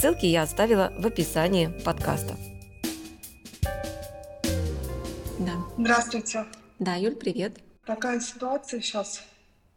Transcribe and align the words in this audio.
Ссылки 0.00 0.24
я 0.24 0.44
оставила 0.44 0.94
в 0.96 1.06
описании 1.06 1.66
подкаста. 1.84 2.34
Да. 5.38 5.52
Здравствуйте. 5.76 6.46
Да, 6.78 6.94
Юль, 6.94 7.16
привет. 7.16 7.58
Такая 7.84 8.18
ситуация 8.20 8.80
сейчас 8.80 9.22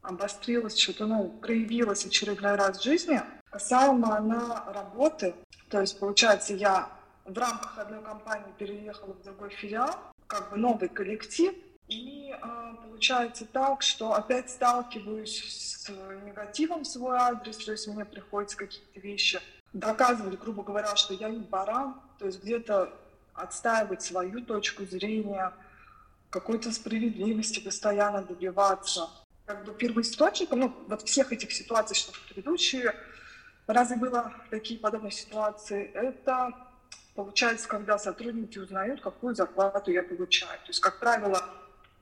обострилась, 0.02 0.77
что-то, 0.77 1.08
ну, 1.08 1.27
проявилась 1.41 2.05
очередной 2.05 2.55
раз 2.55 2.80
в 2.80 2.84
жизни. 2.84 3.22
Касаемо 3.49 4.16
она 4.16 4.63
работы. 4.73 5.36
То 5.68 5.82
есть, 5.82 5.99
получается, 5.99 6.54
я 6.54 6.88
в 7.26 7.38
рамках 7.38 7.77
одной 7.77 8.02
компании 8.02 8.54
переехала 8.58 9.16
в 9.16 9.24
другой 9.24 9.49
филиал, 9.49 9.94
как 10.27 10.52
бы 10.52 10.55
новый 10.55 10.88
коллектив, 10.88 11.54
и 11.90 12.32
э, 12.32 12.38
получается 12.85 13.46
так, 13.52 13.82
что 13.82 14.13
опять 14.13 14.49
сталкиваюсь 14.49 15.44
с 15.44 15.90
негативом 16.26 16.84
в 16.84 16.88
свой 16.88 17.18
адрес, 17.18 17.58
то 17.58 17.74
есть 17.74 17.90
мне 17.90 18.05
приходится 18.05 18.55
какие-то 18.55 19.02
вещи 19.02 19.41
доказывать, 19.73 20.40
грубо 20.40 20.63
говоря, 20.63 20.96
что 20.96 21.13
я 21.13 21.29
не 21.29 21.40
баран, 21.40 21.96
то 22.20 22.26
есть 22.26 22.41
где-то 22.41 22.93
отстаивать 23.34 24.02
свою 24.02 24.41
точку 24.46 24.85
зрения, 24.85 25.52
какой-то 26.30 26.71
справедливости 26.71 27.60
постоянно 27.60 28.24
добиваться. 28.24 29.10
Как 29.46 29.65
бы 29.65 29.74
первоисточником, 29.74 30.60
ну, 30.60 30.74
вот 30.88 31.02
всех 31.04 31.32
этих 31.32 31.52
ситуаций, 31.52 31.96
что 31.96 32.13
предыдущие 32.27 32.96
разы 33.68 33.96
было 33.96 34.34
такие 34.49 34.80
подобные 34.80 35.12
ситуации, 35.12 35.91
это 35.93 36.52
получается, 37.15 37.68
когда 37.68 37.98
сотрудники 37.98 38.58
узнают, 38.58 39.02
какую 39.02 39.35
зарплату 39.35 39.91
я 39.91 40.04
получаю. 40.04 40.58
То 40.60 40.68
есть, 40.68 40.80
как 40.80 40.99
правило, 40.99 41.43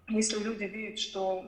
если 0.08 0.39
люди 0.39 0.63
видят, 0.63 1.00
что 1.00 1.45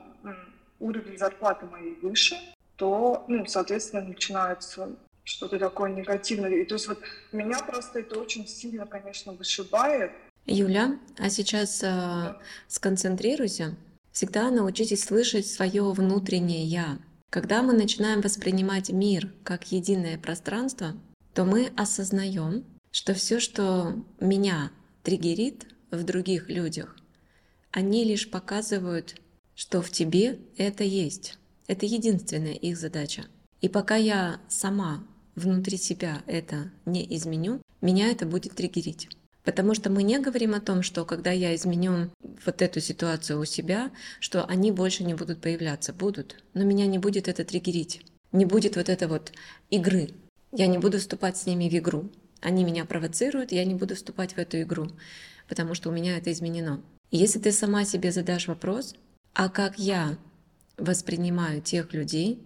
уровень 0.80 1.18
зарплаты 1.18 1.66
моей 1.66 1.96
выше, 2.02 2.36
то, 2.76 3.24
ну, 3.28 3.46
соответственно, 3.46 4.04
начинается 4.04 4.90
что-то 5.24 5.60
такое 5.60 5.92
негативное. 5.92 6.52
И 6.52 6.66
то 6.66 6.76
есть 6.76 6.88
вот 6.88 7.00
меня 7.32 7.60
просто 7.60 8.00
это 8.00 8.20
очень 8.20 8.48
сильно, 8.48 8.86
конечно, 8.86 9.34
вышибает. 9.34 10.12
Юля, 10.46 11.00
а 11.18 11.30
сейчас 11.30 11.82
э, 11.84 12.36
сконцентрируйся. 12.68 13.78
Всегда 14.12 14.52
научитесь 14.52 15.04
слышать 15.04 15.48
свое 15.48 15.92
внутреннее 15.92 16.66
я. 16.66 17.00
Когда 17.30 17.64
мы 17.64 17.74
начинаем 17.74 18.22
воспринимать 18.22 18.90
мир 18.90 19.34
как 19.44 19.72
единое 19.72 20.20
пространство, 20.20 20.94
то 21.34 21.46
мы 21.46 21.72
осознаем, 21.76 22.66
что 22.92 23.14
все, 23.14 23.40
что 23.40 23.96
меня 24.20 24.72
триггерит 25.02 25.66
в 25.90 26.04
других 26.04 26.50
людях, 26.50 26.96
они 27.72 28.04
лишь 28.04 28.30
показывают, 28.30 29.16
что 29.56 29.82
в 29.82 29.90
тебе 29.90 30.40
это 30.58 30.84
есть. 30.84 31.40
Это 31.68 31.86
единственная 31.86 32.54
их 32.54 32.78
задача. 32.78 33.26
И 33.62 33.70
пока 33.70 33.96
я 33.96 34.42
сама 34.48 35.08
внутри 35.36 35.78
себя 35.78 36.22
это 36.28 36.72
не 36.86 37.06
изменю, 37.16 37.62
меня 37.82 38.10
это 38.10 38.26
будет 38.26 38.56
триггерить. 38.56 39.10
Потому 39.44 39.74
что 39.74 39.90
мы 39.90 40.04
не 40.04 40.20
говорим 40.20 40.54
о 40.54 40.62
том, 40.62 40.84
что 40.84 41.04
когда 41.04 41.32
я 41.32 41.54
изменю 41.56 42.10
вот 42.46 42.62
эту 42.62 42.80
ситуацию 42.80 43.40
у 43.40 43.46
себя, 43.46 43.92
что 44.20 44.46
они 44.46 44.72
больше 44.72 45.04
не 45.04 45.14
будут 45.14 45.42
появляться. 45.42 45.94
Будут, 45.94 46.44
но 46.54 46.64
меня 46.64 46.86
не 46.86 46.98
будет 46.98 47.28
это 47.28 47.44
триггерить. 47.44 48.06
Не 48.32 48.46
будет 48.46 48.76
вот 48.76 48.90
этой 48.90 49.08
вот 49.08 49.32
игры. 49.70 50.10
Я 50.52 50.68
не 50.68 50.78
буду 50.78 51.00
вступать 51.00 51.38
с 51.38 51.46
ними 51.46 51.70
в 51.70 51.74
игру. 51.74 52.10
Они 52.42 52.64
меня 52.64 52.86
провоцируют, 52.86 53.52
я 53.52 53.64
не 53.66 53.74
буду 53.74 53.96
вступать 53.96 54.34
в 54.34 54.38
эту 54.38 54.62
игру, 54.62 54.88
потому 55.48 55.76
что 55.76 55.90
у 55.90 55.94
меня 55.94 56.18
это 56.18 56.32
изменено. 56.32 56.82
Если 57.10 57.40
ты 57.40 57.52
сама 57.52 57.86
себе 57.86 58.12
задашь 58.12 58.48
вопрос, 58.48 58.96
а 59.34 59.50
как 59.50 59.80
я 59.80 60.18
воспринимаю 60.78 61.62
тех 61.62 61.94
людей, 61.94 62.44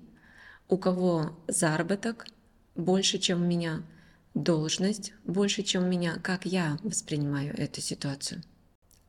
у 0.69 0.78
кого 0.78 1.38
заработок, 1.47 2.28
больше, 2.77 3.17
чем 3.17 3.41
у 3.41 3.45
меня 3.45 3.83
должность, 4.33 5.13
больше, 5.25 5.63
чем 5.63 5.83
у 5.83 5.88
меня, 5.88 6.19
как 6.21 6.45
я 6.45 6.77
воспринимаю 6.83 7.55
эту 7.57 7.81
ситуацию. 7.81 8.41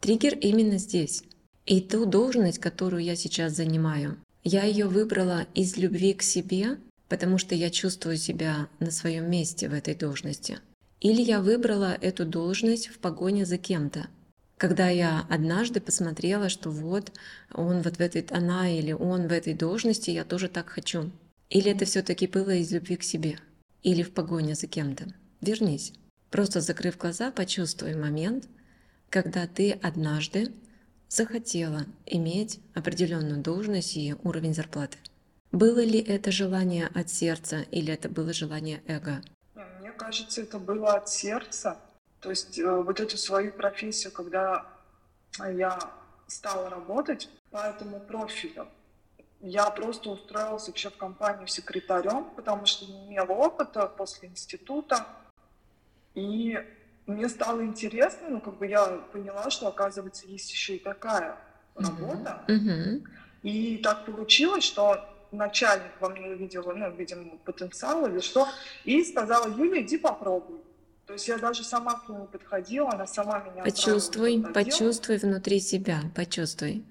Триггер 0.00 0.36
именно 0.38 0.78
здесь. 0.78 1.22
И 1.66 1.80
ту 1.80 2.06
должность, 2.06 2.58
которую 2.58 3.02
я 3.02 3.14
сейчас 3.14 3.54
занимаю, 3.54 4.16
я 4.42 4.64
ее 4.64 4.86
выбрала 4.86 5.46
из 5.54 5.76
любви 5.76 6.14
к 6.14 6.22
себе, 6.22 6.78
потому 7.08 7.36
что 7.36 7.54
я 7.54 7.70
чувствую 7.70 8.16
себя 8.16 8.68
на 8.80 8.90
своем 8.90 9.30
месте 9.30 9.68
в 9.68 9.74
этой 9.74 9.94
должности. 9.94 10.60
Или 11.00 11.20
я 11.20 11.40
выбрала 11.40 11.96
эту 12.00 12.24
должность 12.24 12.88
в 12.88 12.98
погоне 12.98 13.44
за 13.44 13.58
кем-то. 13.58 14.08
Когда 14.56 14.88
я 14.88 15.26
однажды 15.28 15.80
посмотрела, 15.80 16.48
что 16.48 16.70
вот 16.70 17.12
он 17.52 17.82
вот 17.82 17.96
в 17.96 18.00
этой, 18.00 18.26
она 18.30 18.68
или 18.68 18.92
он 18.92 19.28
в 19.28 19.32
этой 19.32 19.54
должности, 19.54 20.10
я 20.10 20.24
тоже 20.24 20.48
так 20.48 20.70
хочу. 20.70 21.10
Или 21.50 21.70
это 21.70 21.84
все-таки 21.84 22.26
было 22.26 22.50
из 22.50 22.72
любви 22.72 22.96
к 22.96 23.02
себе 23.02 23.38
или 23.82 24.02
в 24.02 24.12
погоне 24.12 24.54
за 24.54 24.66
кем-то. 24.66 25.06
Вернись. 25.40 25.92
Просто 26.30 26.60
закрыв 26.60 26.98
глаза, 26.98 27.30
почувствуй 27.30 27.94
момент, 27.94 28.48
когда 29.08 29.46
ты 29.46 29.72
однажды 29.72 30.52
захотела 31.08 31.86
иметь 32.04 32.60
определенную 32.74 33.42
должность 33.42 33.96
и 33.96 34.14
уровень 34.22 34.54
зарплаты. 34.54 34.98
Было 35.52 35.82
ли 35.82 35.98
это 35.98 36.30
желание 36.30 36.88
от 36.94 37.08
сердца 37.08 37.64
или 37.70 37.92
это 37.92 38.10
было 38.10 38.34
желание 38.34 38.82
эго? 38.86 39.22
Мне 39.80 39.92
кажется, 39.92 40.42
это 40.42 40.58
было 40.58 40.94
от 40.94 41.08
сердца. 41.08 41.78
То 42.20 42.30
есть 42.30 42.58
э, 42.58 42.82
вот 42.82 43.00
эту 43.00 43.16
свою 43.16 43.52
профессию, 43.52 44.12
когда 44.12 44.66
я 45.38 45.78
стала 46.26 46.68
работать 46.68 47.30
по 47.50 47.58
этому 47.58 48.00
профилю, 48.00 48.68
я 49.40 49.70
просто 49.70 50.10
устроилась 50.10 50.66
вообще 50.66 50.90
в 50.90 50.96
компанию 50.96 51.46
секретарем, 51.46 52.30
потому 52.36 52.66
что 52.66 52.86
не 52.86 53.06
имела 53.06 53.32
опыта 53.32 53.86
после 53.86 54.28
института. 54.28 55.06
И 56.14 56.58
мне 57.06 57.28
стало 57.28 57.64
интересно, 57.64 58.28
ну, 58.28 58.40
как 58.40 58.58
бы 58.58 58.66
я 58.66 58.86
поняла, 59.12 59.50
что, 59.50 59.68
оказывается, 59.68 60.26
есть 60.26 60.50
еще 60.50 60.76
и 60.76 60.78
такая 60.78 61.36
работа. 61.76 62.42
Mm-hmm. 62.48 63.02
И 63.42 63.78
так 63.78 64.04
получилось, 64.04 64.64
что 64.64 65.08
начальник 65.30 65.92
во 66.00 66.08
мне 66.08 66.28
увидел, 66.28 66.64
ну, 66.74 66.90
видимо, 66.90 67.38
потенциал 67.38 68.06
или 68.06 68.20
что, 68.20 68.48
и 68.84 69.04
сказала, 69.04 69.48
Юля, 69.48 69.82
иди 69.82 69.98
попробуй. 69.98 70.60
То 71.06 71.14
есть 71.14 71.28
я 71.28 71.38
даже 71.38 71.64
сама 71.64 72.00
к 72.00 72.08
нему 72.08 72.26
подходила, 72.26 72.92
она 72.92 73.06
сама 73.06 73.40
меня 73.40 73.62
Почувствуй, 73.62 74.44
почувствуй 74.52 75.16
внутри 75.16 75.60
себя, 75.60 76.00
почувствуй. 76.14 76.84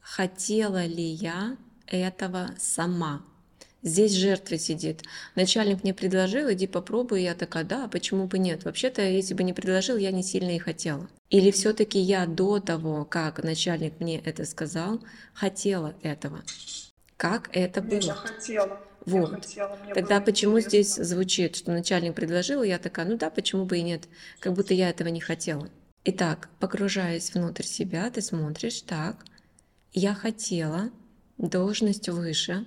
Хотела 0.00 0.86
ли 0.86 1.02
я 1.02 1.58
этого 1.90 2.50
сама. 2.58 3.22
Здесь 3.82 4.12
жертва 4.12 4.58
сидит. 4.58 5.02
Начальник 5.36 5.84
мне 5.84 5.94
предложил, 5.94 6.52
иди 6.52 6.66
попробуй. 6.66 7.22
Я 7.22 7.34
такая, 7.34 7.64
да, 7.64 7.86
почему 7.88 8.26
бы 8.26 8.38
нет? 8.38 8.64
Вообще-то, 8.64 9.02
если 9.02 9.34
бы 9.34 9.44
не 9.44 9.52
предложил, 9.52 9.96
я 9.96 10.10
не 10.10 10.22
сильно 10.24 10.50
и 10.56 10.58
хотела. 10.58 11.08
Или 11.30 11.50
все-таки 11.52 11.98
я 11.98 12.26
до 12.26 12.58
того, 12.58 13.04
как 13.04 13.42
начальник 13.42 14.00
мне 14.00 14.18
это 14.18 14.44
сказал, 14.44 15.00
хотела 15.32 15.94
этого? 16.02 16.42
Как 17.16 17.50
это 17.52 17.80
было? 17.80 18.00
Я 18.00 18.14
хотела. 18.14 18.80
Вот. 19.06 19.30
Я 19.30 19.36
хотела, 19.36 19.78
Тогда 19.94 20.20
почему 20.20 20.58
интересно. 20.58 20.68
здесь 20.68 21.08
звучит, 21.08 21.56
что 21.56 21.70
начальник 21.70 22.14
предложил, 22.14 22.62
и 22.62 22.68
я 22.68 22.78
такая, 22.78 23.06
ну 23.06 23.16
да, 23.16 23.30
почему 23.30 23.64
бы 23.64 23.78
и 23.78 23.82
нет? 23.82 24.08
Как 24.40 24.54
будто 24.54 24.74
я 24.74 24.90
этого 24.90 25.08
не 25.08 25.20
хотела. 25.20 25.68
Итак, 26.04 26.48
погружаясь 26.58 27.32
внутрь 27.32 27.64
себя, 27.64 28.10
ты 28.10 28.22
смотришь, 28.22 28.82
так, 28.82 29.24
я 29.92 30.14
хотела, 30.14 30.90
должность 31.38 32.08
выше. 32.08 32.66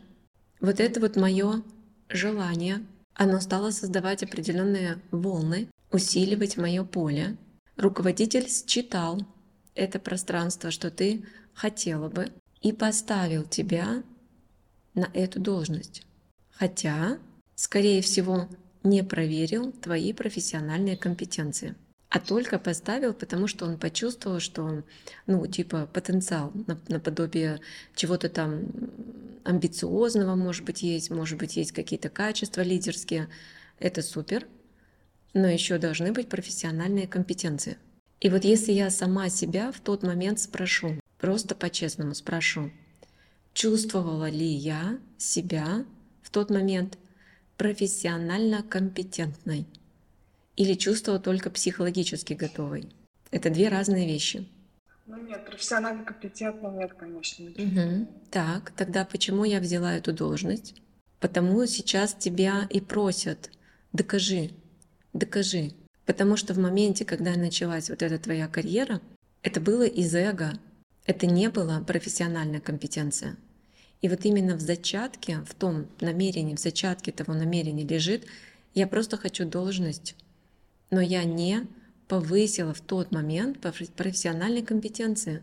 Вот 0.60 0.80
это 0.80 1.00
вот 1.00 1.16
мое 1.16 1.64
желание, 2.10 2.86
оно 3.14 3.40
стало 3.40 3.72
создавать 3.72 4.24
определенные 4.24 5.02
волны, 5.12 5.70
усиливать 5.92 6.58
мое 6.58 6.84
поле. 6.84 7.38
Руководитель 7.76 8.48
считал 8.50 9.22
это 9.76 10.00
пространство, 10.00 10.72
что 10.72 10.90
ты 10.90 11.26
хотела 11.54 12.10
бы, 12.10 12.32
и 12.62 12.72
поставил 12.72 13.44
тебя 13.44 14.04
на 14.94 15.10
эту 15.14 15.40
должность. 15.40 16.06
Хотя, 16.52 17.18
скорее 17.56 18.02
всего, 18.02 18.48
не 18.84 19.04
проверил 19.04 19.72
твои 19.72 20.14
профессиональные 20.14 20.98
компетенции 20.98 21.76
а 22.12 22.20
только 22.20 22.60
поставил, 22.60 23.14
потому 23.14 23.48
что 23.48 23.66
он 23.66 23.78
почувствовал, 23.78 24.42
что, 24.42 24.84
ну, 25.28 25.48
типа, 25.48 25.88
потенциал 25.94 26.52
наподобие 26.90 27.62
чего-то 27.96 28.28
там 28.28 28.66
амбициозного, 29.46 30.36
может 30.36 30.66
быть, 30.66 30.84
есть, 30.84 31.10
может 31.10 31.40
быть, 31.40 31.56
есть 31.56 31.72
какие-то 31.72 32.10
качества 32.10 32.62
лидерские. 32.62 33.30
Это 33.80 34.02
супер. 34.02 34.46
но 35.34 35.48
еще 35.48 35.78
должны 35.78 36.12
быть 36.12 36.28
профессиональные 36.28 37.08
компетенции. 37.08 37.78
И 38.20 38.30
вот 38.30 38.44
если 38.44 38.74
я 38.74 38.90
сама 38.90 39.30
себя 39.30 39.72
в 39.72 39.80
тот 39.80 40.04
момент 40.04 40.40
спрошу, 40.40 41.00
просто 41.18 41.56
по-честному 41.56 42.14
спрошу, 42.14 42.72
чувствовала 43.54 44.30
ли 44.30 44.46
я 44.46 45.00
себя 45.18 45.86
в 46.22 46.30
тот 46.30 46.50
момент 46.50 46.98
профессионально 47.56 48.64
компетентной 48.64 49.66
или 50.56 50.74
чувствовала 50.74 51.22
только 51.22 51.50
психологически 51.50 52.34
готовой. 52.34 52.90
Это 53.32 53.50
две 53.50 53.70
разные 53.70 54.08
вещи. 54.08 54.48
Ну 55.08 55.18
нет, 55.18 55.46
профессионально 55.46 56.04
компетентно 56.04 56.68
нет, 56.70 56.94
конечно. 56.94 57.46
Угу. 57.46 58.08
Так, 58.30 58.72
тогда 58.72 59.06
почему 59.06 59.44
я 59.44 59.60
взяла 59.60 59.94
эту 59.94 60.14
должность? 60.14 60.76
Потому 61.20 61.66
сейчас 61.66 62.14
тебя 62.14 62.68
и 62.70 62.82
просят, 62.82 63.52
докажи, 63.94 64.52
докажи. 65.14 65.72
Потому 66.06 66.36
что 66.36 66.54
в 66.54 66.58
моменте, 66.58 67.06
когда 67.06 67.36
началась 67.36 67.90
вот 67.90 68.02
эта 68.02 68.18
твоя 68.20 68.48
карьера, 68.48 69.02
это 69.44 69.60
было 69.62 69.84
из 69.84 70.14
эго, 70.16 70.60
это 71.06 71.26
не 71.26 71.50
была 71.50 71.80
профессиональная 71.82 72.60
компетенция. 72.60 73.38
И 74.02 74.10
вот 74.10 74.26
именно 74.26 74.56
в 74.56 74.62
зачатке, 74.62 75.42
в 75.48 75.54
том 75.54 75.88
намерении, 76.00 76.56
в 76.56 76.60
зачатке 76.60 77.12
того 77.12 77.34
намерения 77.34 77.86
лежит, 77.86 78.26
я 78.74 78.88
просто 78.88 79.18
хочу 79.18 79.46
должность, 79.46 80.16
но 80.92 81.02
я 81.02 81.24
не 81.24 81.68
повысила 82.08 82.74
в 82.74 82.82
тот 82.82 83.12
момент 83.12 83.60
профессиональной 83.60 84.62
компетенции. 84.62 85.42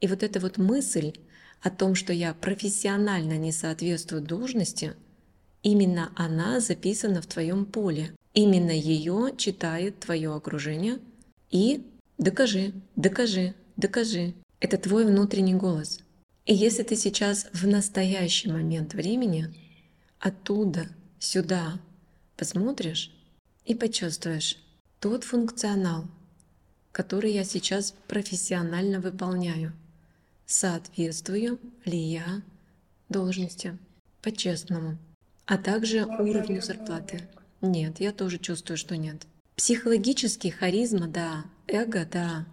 И 0.00 0.06
вот 0.06 0.22
эта 0.22 0.40
вот 0.40 0.56
мысль 0.56 1.12
о 1.60 1.70
том, 1.70 1.94
что 1.94 2.12
я 2.12 2.32
профессионально 2.32 3.36
не 3.38 3.50
соответствую 3.50 4.22
должности, 4.22 4.94
именно 5.62 6.12
она 6.14 6.60
записана 6.60 7.20
в 7.20 7.26
твоем 7.26 7.66
поле. 7.66 8.12
Именно 8.34 8.70
ее 8.70 9.32
читает 9.36 9.98
твое 9.98 10.32
окружение 10.32 10.98
и 11.50 11.84
докажи, 12.18 12.72
докажи, 12.94 13.54
докажи. 13.76 14.34
Это 14.60 14.78
твой 14.78 15.04
внутренний 15.06 15.54
голос. 15.54 16.00
И 16.44 16.54
если 16.54 16.84
ты 16.84 16.94
сейчас 16.94 17.48
в 17.52 17.66
настоящий 17.66 18.48
момент 18.48 18.94
времени 18.94 19.52
оттуда 20.20 20.86
сюда 21.18 21.80
посмотришь 22.36 23.10
и 23.64 23.74
почувствуешь, 23.74 24.58
тот 25.00 25.24
функционал, 25.24 26.06
который 26.92 27.32
я 27.32 27.44
сейчас 27.44 27.94
профессионально 28.08 29.00
выполняю, 29.00 29.72
соответствую 30.46 31.58
ли 31.84 31.98
я 31.98 32.42
должности 33.08 33.78
по-честному, 34.22 34.98
а 35.44 35.58
также 35.58 36.04
уровню 36.04 36.62
зарплаты. 36.62 37.28
Нет, 37.60 38.00
я 38.00 38.12
тоже 38.12 38.38
чувствую, 38.38 38.76
что 38.76 38.96
нет. 38.96 39.26
Психологически 39.56 40.48
харизма, 40.48 41.06
да, 41.06 41.44
эго, 41.66 42.06
да, 42.10 42.46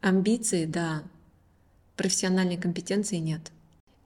амбиции, 0.00 0.66
да, 0.66 1.02
профессиональной 1.96 2.56
компетенции 2.56 3.16
нет. 3.16 3.50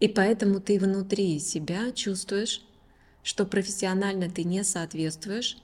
И 0.01 0.09
поэтому 0.09 0.61
ты 0.61 0.79
внутри 0.79 1.39
себя 1.41 1.93
чувствуешь, 1.93 2.63
что 3.23 3.45
профессионально 3.45 4.31
ты 4.31 4.45
не 4.45 4.63
соответствуешь, 4.65 5.59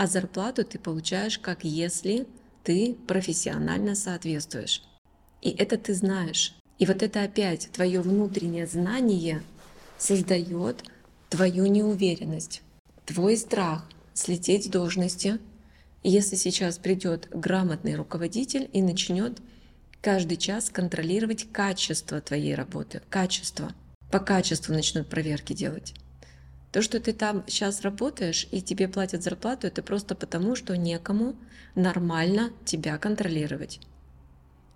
а 0.00 0.06
зарплату 0.06 0.64
ты 0.64 0.78
получаешь 0.78 1.38
как 1.38 1.62
если 1.62 2.26
ты 2.64 2.96
профессионально 3.06 3.94
соответствуешь. 3.94 4.82
И 5.42 5.50
это 5.50 5.76
ты 5.76 5.92
знаешь. 5.92 6.54
И 6.78 6.86
вот 6.86 7.02
это 7.02 7.22
опять 7.22 7.68
твое 7.70 8.00
внутреннее 8.00 8.66
знание 8.66 9.42
создает 9.98 10.84
твою 11.28 11.66
неуверенность, 11.66 12.62
твой 13.04 13.36
страх 13.36 13.84
слететь 14.14 14.64
с 14.64 14.68
должности. 14.68 15.38
если 16.02 16.36
сейчас 16.36 16.78
придет 16.78 17.28
грамотный 17.30 17.94
руководитель 17.94 18.70
и 18.72 18.80
начнет 18.80 19.36
каждый 20.00 20.38
час 20.38 20.70
контролировать 20.70 21.52
качество 21.52 22.22
твоей 22.22 22.54
работы, 22.54 23.02
качество. 23.10 23.74
По 24.10 24.18
качеству 24.18 24.72
начнут 24.72 25.10
проверки 25.10 25.52
делать. 25.52 25.92
То, 26.72 26.82
что 26.82 27.00
ты 27.00 27.12
там 27.12 27.44
сейчас 27.46 27.80
работаешь 27.82 28.46
и 28.52 28.62
тебе 28.62 28.88
платят 28.88 29.22
зарплату, 29.22 29.66
это 29.66 29.82
просто 29.82 30.14
потому, 30.14 30.54
что 30.54 30.76
некому 30.76 31.36
нормально 31.74 32.50
тебя 32.64 32.96
контролировать. 32.98 33.80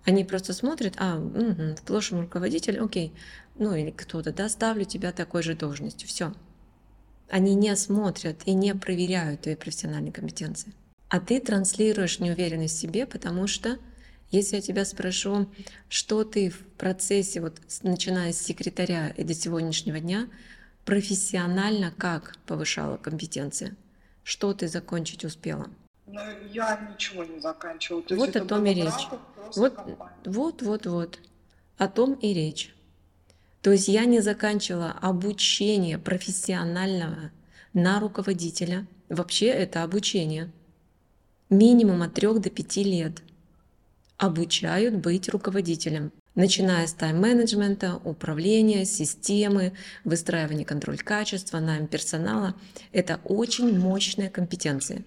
Они 0.03 0.23
просто 0.23 0.53
смотрят, 0.53 0.95
а, 0.97 1.17
угу, 1.17 1.75
в 1.75 1.81
прошлом 1.81 2.21
руководитель, 2.21 2.79
окей, 2.79 3.13
ну 3.57 3.73
или 3.73 3.91
кто-то, 3.91 4.33
да, 4.33 4.49
ставлю 4.49 4.85
тебя 4.85 5.11
такой 5.11 5.41
же 5.41 5.55
должностью, 5.55 6.07
все. 6.07 6.33
Они 7.29 7.55
не 7.55 7.75
смотрят 7.75 8.41
и 8.45 8.53
не 8.53 8.75
проверяют 8.75 9.41
твои 9.41 9.55
профессиональные 9.55 10.11
компетенции. 10.11 10.73
А 11.09 11.19
ты 11.19 11.39
транслируешь 11.39 12.19
неуверенность 12.19 12.77
в 12.77 12.79
себе, 12.79 13.07
потому 13.07 13.47
что 13.47 13.79
если 14.31 14.57
я 14.57 14.61
тебя 14.61 14.85
спрошу, 14.85 15.47
что 15.87 16.23
ты 16.23 16.49
в 16.49 16.59
процессе, 16.77 17.41
вот 17.41 17.59
начиная 17.83 18.33
с 18.33 18.41
секретаря 18.41 19.09
и 19.09 19.23
до 19.23 19.33
сегодняшнего 19.33 19.99
дня, 19.99 20.27
профессионально 20.85 21.91
как 21.97 22.35
повышала 22.45 22.97
компетенции? 22.97 23.75
Что 24.23 24.53
ты 24.53 24.67
закончить 24.67 25.25
успела? 25.25 25.69
Ну, 26.07 26.21
я 26.51 26.89
ничего 26.91 27.23
не 27.23 27.39
заканчивала. 27.39 28.03
То 28.03 28.15
вот 28.15 28.35
о 28.35 28.45
том 28.45 28.65
и 28.65 28.73
речь. 28.73 29.07
Вот, 29.55 29.77
вот, 30.25 30.61
вот, 30.61 30.85
вот. 30.85 31.19
О 31.77 31.87
том 31.87 32.13
и 32.13 32.33
речь. 32.33 32.73
То 33.61 33.71
есть 33.71 33.87
я 33.87 34.05
не 34.05 34.21
заканчивала 34.21 34.91
обучение 34.91 35.97
профессионального 35.97 37.31
на 37.73 37.99
руководителя. 37.99 38.85
Вообще 39.09 39.47
это 39.47 39.83
обучение. 39.83 40.51
Минимум 41.49 42.03
от 42.03 42.13
3 42.13 42.39
до 42.39 42.49
5 42.49 42.77
лет. 42.77 43.21
Обучают 44.17 44.95
быть 44.95 45.29
руководителем 45.29 46.11
начиная 46.35 46.85
с 46.85 46.93
тайм-менеджмента, 46.93 47.95
управления, 48.03 48.85
системы, 48.85 49.73
выстраивания 50.03 50.65
контроль 50.65 50.97
качества, 50.97 51.59
найм 51.59 51.87
персонала. 51.87 52.55
Это 52.91 53.19
очень 53.23 53.77
мощные 53.79 54.29
компетенции. 54.29 55.03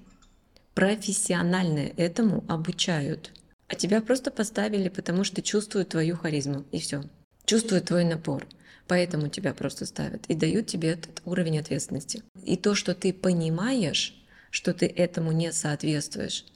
Профессиональные 0.75 1.91
этому 1.91 2.45
обучают. 2.49 3.33
А 3.69 3.75
тебя 3.75 4.01
просто 4.01 4.31
поставили, 4.31 4.89
потому 4.89 5.25
что 5.25 5.43
чувствуют 5.43 5.91
твою 5.91 6.17
харизму, 6.17 6.65
и 6.73 6.79
все. 6.79 7.05
Чувствуют 7.45 7.87
твой 7.87 8.05
напор. 8.05 8.47
Поэтому 8.87 9.29
тебя 9.29 9.53
просто 9.53 9.85
ставят 9.85 10.25
и 10.29 10.35
дают 10.35 10.67
тебе 10.67 10.91
этот 10.91 11.21
уровень 11.27 11.59
ответственности. 11.59 12.23
И 12.45 12.57
то, 12.57 12.75
что 12.75 12.95
ты 12.95 13.13
понимаешь, 13.13 14.15
что 14.51 14.73
ты 14.73 14.87
этому 14.87 15.33
не 15.33 15.53
соответствуешь, 15.53 16.47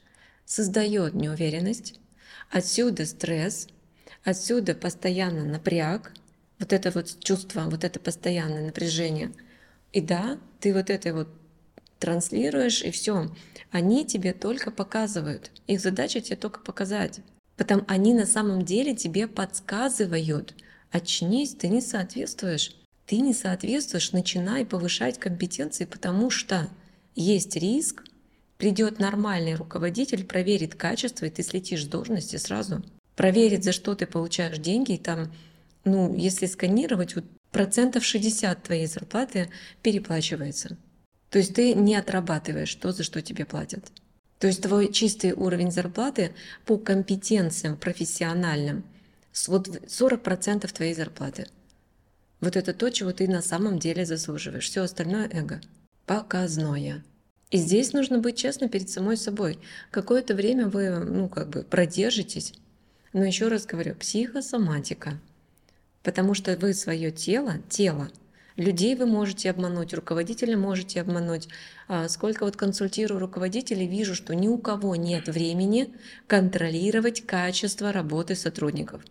создает 0.45 1.13
неуверенность, 1.13 1.99
отсюда 2.49 3.05
стресс, 3.05 3.67
Отсюда 4.23 4.73
постоянно 4.73 5.43
напряг, 5.43 6.13
вот 6.59 6.71
это 6.71 6.91
вот 6.91 7.19
чувство, 7.19 7.63
вот 7.69 7.83
это 7.83 7.99
постоянное 7.99 8.65
напряжение. 8.65 9.33
И 9.91 9.99
да, 9.99 10.39
ты 10.59 10.73
вот 10.73 10.89
это 10.89 11.13
вот 11.13 11.27
транслируешь, 11.99 12.81
и 12.81 12.91
все. 12.91 13.29
Они 13.71 14.05
тебе 14.05 14.33
только 14.33 14.71
показывают. 14.71 15.51
Их 15.67 15.81
задача 15.81 16.21
тебе 16.21 16.37
только 16.37 16.59
показать. 16.61 17.19
Потом 17.57 17.83
они 17.87 18.13
на 18.13 18.25
самом 18.25 18.63
деле 18.63 18.95
тебе 18.95 19.27
подсказывают. 19.27 20.55
Очнись, 20.91 21.55
ты 21.55 21.67
не 21.67 21.81
соответствуешь. 21.81 22.75
Ты 23.05 23.17
не 23.17 23.33
соответствуешь, 23.33 24.13
начинай 24.13 24.65
повышать 24.65 25.19
компетенции, 25.19 25.85
потому 25.85 26.29
что 26.29 26.69
есть 27.15 27.55
риск, 27.57 28.03
придет 28.57 28.99
нормальный 28.99 29.55
руководитель, 29.55 30.23
проверит 30.23 30.75
качество, 30.75 31.25
и 31.25 31.29
ты 31.29 31.43
слетишь 31.43 31.83
с 31.83 31.87
должности 31.87 32.37
сразу 32.37 32.81
проверить, 33.15 33.63
за 33.63 33.71
что 33.71 33.95
ты 33.95 34.05
получаешь 34.05 34.57
деньги, 34.57 34.93
и 34.93 34.97
там, 34.97 35.31
ну, 35.85 36.15
если 36.15 36.45
сканировать, 36.45 37.15
вот 37.15 37.25
процентов 37.51 38.03
60 38.03 38.63
твоей 38.63 38.87
зарплаты 38.87 39.49
переплачивается. 39.81 40.77
То 41.29 41.39
есть 41.39 41.53
ты 41.55 41.73
не 41.73 41.95
отрабатываешь 41.95 42.73
то, 42.75 42.91
за 42.91 43.03
что 43.03 43.21
тебе 43.21 43.45
платят. 43.45 43.91
То 44.39 44.47
есть 44.47 44.61
твой 44.61 44.91
чистый 44.91 45.33
уровень 45.33 45.71
зарплаты 45.71 46.33
по 46.65 46.77
компетенциям 46.77 47.77
профессиональным 47.77 48.83
вот 49.47 49.67
40% 49.67 50.71
твоей 50.71 50.93
зарплаты. 50.93 51.47
Вот 52.39 52.55
это 52.55 52.73
то, 52.73 52.89
чего 52.89 53.11
ты 53.11 53.27
на 53.27 53.41
самом 53.41 53.79
деле 53.79 54.05
заслуживаешь. 54.05 54.65
Все 54.65 54.81
остальное 54.83 55.29
эго. 55.31 55.61
Показное. 56.05 57.03
И 57.49 57.57
здесь 57.57 57.93
нужно 57.93 58.19
быть 58.19 58.37
честным 58.37 58.69
перед 58.69 58.89
самой 58.89 59.15
собой. 59.15 59.59
Какое-то 59.91 60.33
время 60.33 60.67
вы, 60.67 60.89
ну, 60.89 61.29
как 61.29 61.49
бы 61.49 61.63
продержитесь, 61.63 62.53
но 63.13 63.23
еще 63.23 63.47
раз 63.47 63.65
говорю, 63.65 63.95
психосоматика. 63.95 65.19
Потому 66.01 66.33
что 66.33 66.57
вы 66.57 66.73
свое 66.73 67.11
тело, 67.11 67.55
тело, 67.69 68.09
людей 68.57 68.95
вы 68.95 69.05
можете 69.05 69.49
обмануть, 69.49 69.93
руководителя 69.93 70.57
можете 70.57 70.99
обмануть. 70.99 71.47
А 71.87 72.09
сколько 72.09 72.43
вот 72.43 72.57
консультирую 72.57 73.19
руководителей, 73.19 73.87
вижу, 73.87 74.15
что 74.15 74.35
ни 74.35 74.47
у 74.47 74.57
кого 74.57 74.95
нет 74.95 75.27
времени 75.27 75.93
контролировать 76.27 77.25
качество 77.25 77.91
работы 77.91 78.35
сотрудников. 78.35 79.03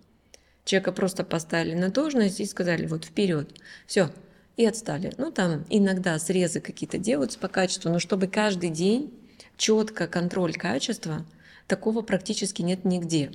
Человека 0.64 0.92
просто 0.92 1.24
поставили 1.24 1.74
на 1.74 1.88
должность 1.88 2.40
и 2.40 2.46
сказали, 2.46 2.86
вот 2.86 3.04
вперед, 3.04 3.50
все, 3.86 4.10
и 4.56 4.64
отстали. 4.64 5.12
Ну 5.18 5.32
там 5.32 5.64
иногда 5.70 6.18
срезы 6.18 6.60
какие-то 6.60 6.98
делаются 6.98 7.38
по 7.38 7.48
качеству, 7.48 7.90
но 7.90 7.98
чтобы 7.98 8.26
каждый 8.28 8.70
день 8.70 9.12
четко 9.56 10.06
контроль 10.06 10.54
качества, 10.54 11.26
такого 11.66 12.02
практически 12.02 12.62
нет 12.62 12.84
нигде. 12.84 13.32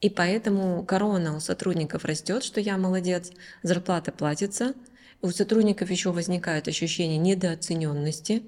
И 0.00 0.08
поэтому 0.08 0.82
корона 0.84 1.36
у 1.36 1.40
сотрудников 1.40 2.04
растет, 2.04 2.42
что 2.42 2.60
я 2.60 2.78
молодец, 2.78 3.32
зарплата 3.62 4.12
платится, 4.12 4.74
у 5.20 5.30
сотрудников 5.30 5.90
еще 5.90 6.10
возникает 6.10 6.68
ощущение 6.68 7.18
недооцененности, 7.18 8.42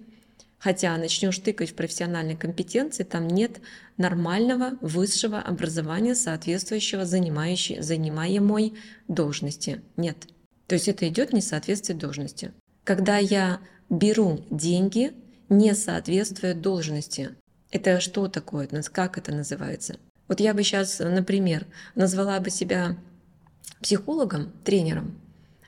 хотя 0.59 0.97
начнешь 0.97 1.39
тыкать 1.39 1.71
в 1.71 1.75
профессиональной 1.75 2.37
компетенции, 2.37 3.03
там 3.03 3.29
нет 3.29 3.61
нормального 3.99 4.79
высшего 4.81 5.41
образования, 5.41 6.15
соответствующего 6.15 7.05
занимающей, 7.05 7.83
занимаемой 7.83 8.75
должности. 9.09 9.83
Нет. 9.99 10.17
То 10.69 10.77
есть 10.77 10.89
это 10.89 11.07
идет 11.09 11.35
несоответствие 11.35 11.99
должности. 11.99 12.53
Когда 12.85 13.19
я 13.19 13.61
беру 13.91 14.43
деньги, 14.51 15.13
не 15.51 15.75
соответствуя 15.75 16.55
должности, 16.55 17.35
это 17.71 18.01
что 18.01 18.29
такое? 18.29 18.67
Как 18.91 19.19
это 19.19 19.33
называется? 19.35 19.99
Вот 20.33 20.41
я 20.41 20.55
бы 20.55 20.63
сейчас, 20.63 20.99
например, 20.99 21.67
назвала 21.95 22.41
бы 22.41 22.49
себя 22.49 22.97
психологом, 23.83 24.51
тренером, 24.65 25.21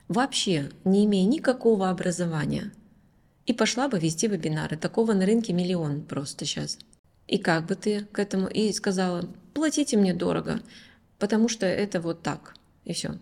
вообще 0.07 0.71
не 0.83 1.05
имея 1.05 1.27
никакого 1.27 1.91
образования, 1.91 2.71
и 3.45 3.53
пошла 3.53 3.87
бы 3.89 3.99
вести 3.99 4.27
вебинары. 4.27 4.75
Такого 4.75 5.13
на 5.13 5.27
рынке 5.27 5.53
миллион 5.53 6.01
просто 6.01 6.45
сейчас. 6.45 6.79
И 7.27 7.37
как 7.37 7.67
бы 7.67 7.75
ты 7.75 8.05
к 8.05 8.17
этому? 8.17 8.47
И 8.47 8.73
сказала, 8.73 9.29
платите 9.53 9.97
мне 9.97 10.15
дорого, 10.15 10.61
потому 11.19 11.47
что 11.47 11.67
это 11.67 12.01
вот 12.01 12.23
так. 12.23 12.55
И 12.85 12.93
все. 12.93 13.19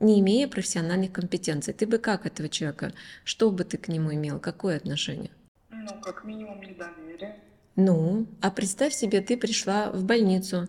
Не 0.00 0.20
имея 0.20 0.48
профессиональных 0.48 1.12
компетенций. 1.12 1.72
Ты 1.72 1.86
бы 1.86 1.96
как 1.96 2.26
этого 2.26 2.50
человека? 2.50 2.92
Что 3.24 3.50
бы 3.50 3.64
ты 3.64 3.78
к 3.78 3.88
нему 3.88 4.12
имел? 4.12 4.38
Какое 4.38 4.76
отношение? 4.76 5.30
Ну, 5.70 5.98
как 6.02 6.24
минимум 6.24 6.60
недоверие. 6.60 7.40
Ну, 7.80 8.26
а 8.40 8.50
представь 8.50 8.92
себе, 8.92 9.20
ты 9.20 9.36
пришла 9.36 9.92
в 9.92 10.02
больницу. 10.02 10.66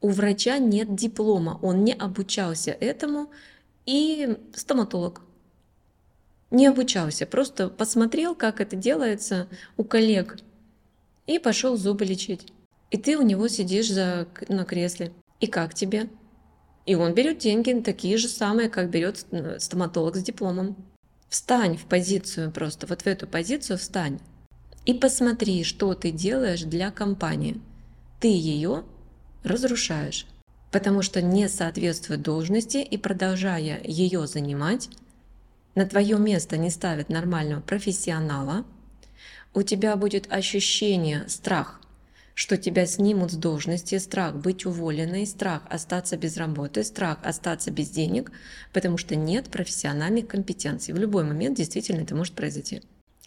У 0.00 0.10
врача 0.10 0.58
нет 0.58 0.94
диплома, 0.94 1.58
он 1.62 1.82
не 1.82 1.92
обучался 1.92 2.70
этому, 2.70 3.32
и 3.86 4.36
стоматолог. 4.54 5.22
Не 6.52 6.68
обучался, 6.68 7.26
просто 7.26 7.68
посмотрел, 7.68 8.36
как 8.36 8.60
это 8.60 8.76
делается 8.76 9.48
у 9.76 9.82
коллег, 9.82 10.38
и 11.26 11.40
пошел 11.40 11.76
зубы 11.76 12.04
лечить. 12.04 12.46
И 12.92 12.98
ты 12.98 13.18
у 13.18 13.22
него 13.22 13.48
сидишь 13.48 13.90
за, 13.90 14.28
на 14.48 14.64
кресле. 14.64 15.12
И 15.40 15.48
как 15.48 15.74
тебе? 15.74 16.08
И 16.86 16.94
он 16.94 17.14
берет 17.14 17.38
деньги 17.38 17.72
такие 17.80 18.16
же 18.16 18.28
самые, 18.28 18.68
как 18.68 18.90
берет 18.90 19.26
стоматолог 19.58 20.14
с 20.14 20.22
дипломом. 20.22 20.76
Встань 21.28 21.76
в 21.76 21.86
позицию 21.86 22.52
просто, 22.52 22.86
вот 22.86 23.02
в 23.02 23.06
эту 23.08 23.26
позицию 23.26 23.76
встань 23.76 24.20
и 24.88 24.94
посмотри, 24.94 25.64
что 25.64 25.92
ты 25.92 26.10
делаешь 26.10 26.62
для 26.62 26.90
компании. 26.90 27.60
Ты 28.20 28.28
ее 28.28 28.84
разрушаешь, 29.44 30.26
потому 30.70 31.02
что 31.02 31.20
не 31.20 31.46
соответствует 31.50 32.22
должности 32.22 32.78
и 32.78 32.96
продолжая 32.96 33.82
ее 33.84 34.26
занимать, 34.26 34.88
на 35.74 35.84
твое 35.84 36.18
место 36.18 36.56
не 36.56 36.70
ставят 36.70 37.10
нормального 37.10 37.60
профессионала, 37.60 38.64
у 39.52 39.60
тебя 39.60 39.94
будет 39.94 40.32
ощущение, 40.32 41.28
страх, 41.28 41.82
что 42.32 42.56
тебя 42.56 42.86
снимут 42.86 43.32
с 43.32 43.36
должности, 43.36 43.98
страх 43.98 44.36
быть 44.36 44.64
уволенной, 44.64 45.26
страх 45.26 45.64
остаться 45.68 46.16
без 46.16 46.38
работы, 46.38 46.82
страх 46.82 47.18
остаться 47.22 47.70
без 47.70 47.90
денег, 47.90 48.32
потому 48.72 48.96
что 48.96 49.16
нет 49.16 49.50
профессиональных 49.50 50.28
компетенций. 50.28 50.94
В 50.94 50.98
любой 50.98 51.24
момент 51.24 51.58
действительно 51.58 52.00
это 52.00 52.14
может 52.14 52.32
произойти. 52.32 52.80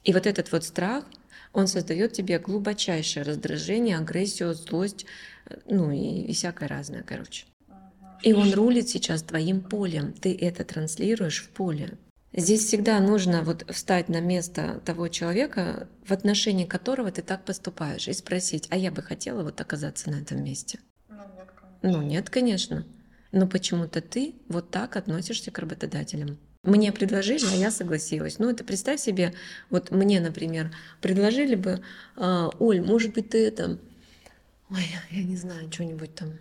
И 0.04 0.12
вот 0.12 0.26
этот 0.26 0.52
вот 0.52 0.64
страх– 0.64 1.06
он 1.54 1.68
создает 1.68 2.14
тебе 2.14 2.40
глубочайшее 2.40 3.24
раздражение, 3.24 3.98
агрессию, 3.98 4.54
злость, 4.54 5.06
э, 5.46 5.58
ну 5.66 5.92
и, 5.92 6.22
и 6.24 6.34
всякое 6.34 6.68
разное, 6.68 7.04
короче. 7.04 7.46
И 8.24 8.34
он 8.34 8.54
рулит 8.54 8.88
сейчас 8.88 9.24
твоим 9.24 9.62
полем. 9.62 10.14
Ты 10.14 10.36
это 10.36 10.64
транслируешь 10.64 11.42
в 11.42 11.50
поле. 11.50 11.98
Здесь 12.34 12.66
всегда 12.66 13.00
нужно 13.00 13.44
вот 13.44 13.66
встать 13.70 14.08
на 14.08 14.22
место 14.22 14.82
того 14.86 15.10
человека, 15.10 15.90
в 16.06 16.12
отношении 16.12 16.66
которого 16.66 17.12
ты 17.12 17.22
так 17.22 17.44
поступаешь, 17.44 18.08
и 18.08 18.14
спросить, 18.14 18.68
а 18.70 18.78
я 18.78 18.92
бы 18.92 19.02
хотела 19.02 19.44
вот 19.44 19.60
оказаться 19.60 20.10
на 20.10 20.22
этом 20.22 20.44
месте. 20.44 20.80
Ну 21.10 21.18
нет, 21.18 21.50
конечно. 21.52 21.80
Ну 21.82 22.02
нет, 22.02 22.30
конечно. 22.30 22.86
Но 23.34 23.48
почему-то 23.48 24.02
ты 24.02 24.36
вот 24.48 24.72
так 24.72 24.96
относишься 24.96 25.52
к 25.52 25.60
работодателям. 25.60 26.38
Мне 26.64 26.92
предложили, 26.92 27.44
а 27.52 27.56
я 27.56 27.72
согласилась. 27.72 28.38
Ну, 28.38 28.48
это 28.48 28.64
представь 28.64 29.00
себе, 29.00 29.34
вот 29.72 29.90
мне, 29.90 30.20
например, 30.20 30.72
предложили 31.02 31.56
бы, 31.56 31.82
а, 32.16 32.50
Оль, 32.60 32.82
может 32.82 33.14
быть, 33.14 33.30
ты 33.30 33.48
это, 33.48 33.80
ой, 34.70 34.86
я 35.10 35.24
не 35.24 35.36
знаю, 35.36 35.72
что-нибудь 35.72 36.14
там. 36.14 36.34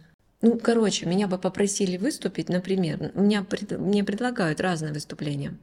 Ну, 0.42 0.58
короче, 0.58 1.06
меня 1.06 1.26
бы 1.26 1.38
попросили 1.38 1.96
выступить, 1.96 2.50
например, 2.50 3.12
меня, 3.14 3.46
мне 3.78 4.04
предлагают 4.04 4.60
разные 4.60 4.92
выступления, 4.92 5.56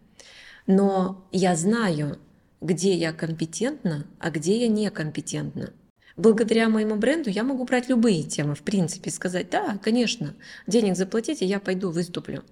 но 0.66 1.28
я 1.32 1.56
знаю, 1.56 2.18
где 2.60 2.96
я 2.96 3.14
компетентна, 3.14 4.08
а 4.18 4.32
где 4.32 4.60
я 4.62 4.68
некомпетентна. 4.68 5.72
Благодаря 6.16 6.68
моему 6.68 6.96
бренду 6.96 7.30
я 7.30 7.44
могу 7.44 7.64
брать 7.64 7.90
любые 7.90 8.24
темы, 8.24 8.56
в 8.56 8.64
принципе, 8.64 9.12
сказать, 9.12 9.52
да, 9.52 9.78
конечно, 9.84 10.34
денег 10.66 10.98
заплатите, 10.98 11.46
я 11.46 11.60
пойду 11.60 11.92
выступлю. 11.92 12.44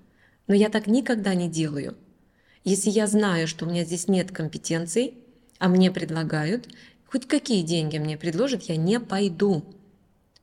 Но 0.47 0.53
я 0.53 0.69
так 0.69 0.87
никогда 0.87 1.33
не 1.33 1.49
делаю. 1.49 1.97
Если 2.63 2.89
я 2.89 3.07
знаю, 3.07 3.47
что 3.47 3.65
у 3.65 3.69
меня 3.69 3.83
здесь 3.83 4.07
нет 4.07 4.31
компетенций, 4.31 5.15
а 5.59 5.69
мне 5.69 5.91
предлагают, 5.91 6.67
хоть 7.05 7.27
какие 7.27 7.61
деньги 7.61 7.97
мне 7.97 8.17
предложат, 8.17 8.63
я 8.63 8.75
не 8.75 8.99
пойду. 8.99 9.63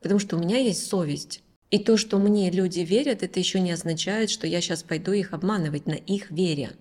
Потому 0.01 0.19
что 0.19 0.37
у 0.37 0.39
меня 0.39 0.57
есть 0.57 0.87
совесть. 0.87 1.43
И 1.69 1.79
то, 1.79 1.97
что 1.97 2.19
мне 2.19 2.51
люди 2.51 2.81
верят, 2.81 3.23
это 3.23 3.39
еще 3.39 3.59
не 3.59 3.71
означает, 3.71 4.29
что 4.29 4.45
я 4.45 4.61
сейчас 4.61 4.83
пойду 4.83 5.11
их 5.11 5.33
обманывать 5.33 5.85
на 5.85 5.93
их 5.93 6.29
вере. 6.29 6.71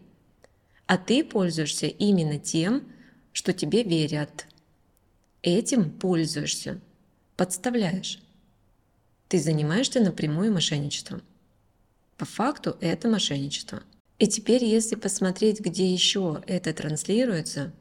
А 0.87 0.99
ты 0.99 1.25
пользуешься 1.25 1.87
именно 1.87 2.39
тем, 2.39 2.83
что 3.33 3.53
тебе 3.53 3.83
верят. 3.83 4.47
Этим 5.41 5.91
пользуешься, 5.91 6.81
подставляешь. 7.37 8.21
Ты 9.29 9.41
занимаешься 9.41 10.01
напрямую 10.01 10.53
мошенничеством. 10.53 11.23
По 12.23 12.27
факту 12.27 12.77
это 12.81 13.09
мошенничество. 13.09 13.83
И 14.21 14.29
теперь, 14.29 14.65
если 14.65 14.95
посмотреть, 14.95 15.59
где 15.59 15.93
еще 15.93 16.41
это 16.47 16.73
транслируется, 16.73 17.73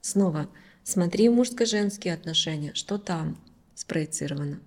снова 0.00 0.48
смотри 0.84 1.28
мужско-женские 1.28 2.14
отношения, 2.14 2.72
что 2.74 2.98
там 2.98 3.36
спроецировано. 3.74 4.60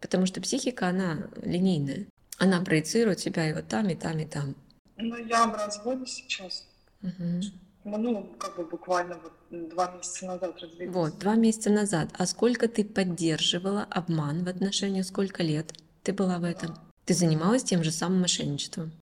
Потому 0.00 0.26
что 0.26 0.40
психика, 0.40 0.86
она 0.86 1.28
линейная. 1.42 2.06
Она 2.38 2.60
проецирует 2.60 3.18
себя 3.18 3.50
и 3.50 3.52
вот 3.52 3.66
там, 3.66 3.88
и 3.88 3.96
там, 3.96 4.16
и 4.20 4.26
там. 4.26 4.54
Ну, 4.96 5.16
я 5.16 5.48
в 5.48 5.54
разводе 5.56 6.06
сейчас. 6.06 6.68
Угу. 7.02 7.96
Ну, 7.98 8.32
как 8.38 8.58
бы 8.58 8.64
буквально 8.64 9.18
вот 9.18 9.70
два 9.70 9.90
месяца 9.90 10.24
назад 10.24 10.56
развелись. 10.62 10.94
Вот, 10.94 11.18
два 11.18 11.34
месяца 11.34 11.70
назад. 11.70 12.10
А 12.16 12.24
сколько 12.26 12.68
ты 12.68 12.84
поддерживала 12.84 13.82
обман 13.90 14.44
в 14.44 14.48
отношении, 14.48 15.02
сколько 15.02 15.42
лет 15.42 15.72
ты 16.04 16.12
была 16.12 16.38
в 16.38 16.44
этом? 16.44 16.76
Ты 17.06 17.14
занималась 17.14 17.64
тем 17.64 17.82
же 17.82 17.90
самым 17.90 18.20
мошенничеством. 18.20 18.92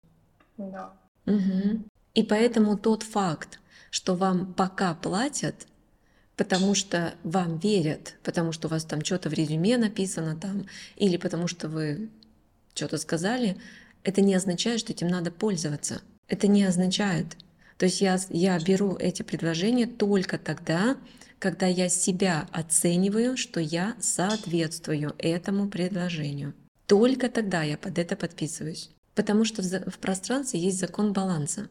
Да. 0.56 0.92
Угу. 1.26 1.84
И 2.14 2.22
поэтому 2.22 2.78
тот 2.78 3.02
факт, 3.02 3.58
что 3.90 4.14
вам 4.14 4.54
пока 4.54 4.94
платят, 4.94 5.66
потому 6.36 6.74
что 6.74 7.14
вам 7.24 7.58
верят, 7.58 8.14
потому 8.22 8.52
что 8.52 8.68
у 8.68 8.70
вас 8.70 8.84
там 8.84 9.04
что-то 9.04 9.30
в 9.30 9.32
резюме 9.32 9.78
написано 9.78 10.36
там, 10.36 10.66
или 10.96 11.16
потому 11.16 11.48
что 11.48 11.68
вы 11.68 12.10
что-то 12.74 12.98
сказали, 12.98 13.56
это 14.02 14.20
не 14.20 14.34
означает, 14.34 14.80
что 14.80 14.92
этим 14.92 15.08
надо 15.08 15.30
пользоваться. 15.30 16.02
Это 16.28 16.46
не 16.46 16.64
означает. 16.64 17.36
То 17.78 17.86
есть 17.86 18.00
я, 18.00 18.18
я 18.30 18.58
беру 18.58 18.96
эти 18.96 19.22
предложения 19.22 19.86
только 19.86 20.38
тогда, 20.38 20.96
когда 21.38 21.66
я 21.66 21.88
себя 21.88 22.48
оцениваю, 22.52 23.36
что 23.36 23.60
я 23.60 23.96
соответствую 24.00 25.14
этому 25.18 25.68
предложению. 25.68 26.54
Только 26.86 27.28
тогда 27.28 27.62
я 27.62 27.78
под 27.78 27.98
это 27.98 28.16
подписываюсь. 28.16 28.90
Потому 29.14 29.44
что 29.44 29.62
в 29.62 29.98
пространстве 29.98 30.60
есть 30.60 30.78
закон 30.78 31.12
баланса. 31.12 31.68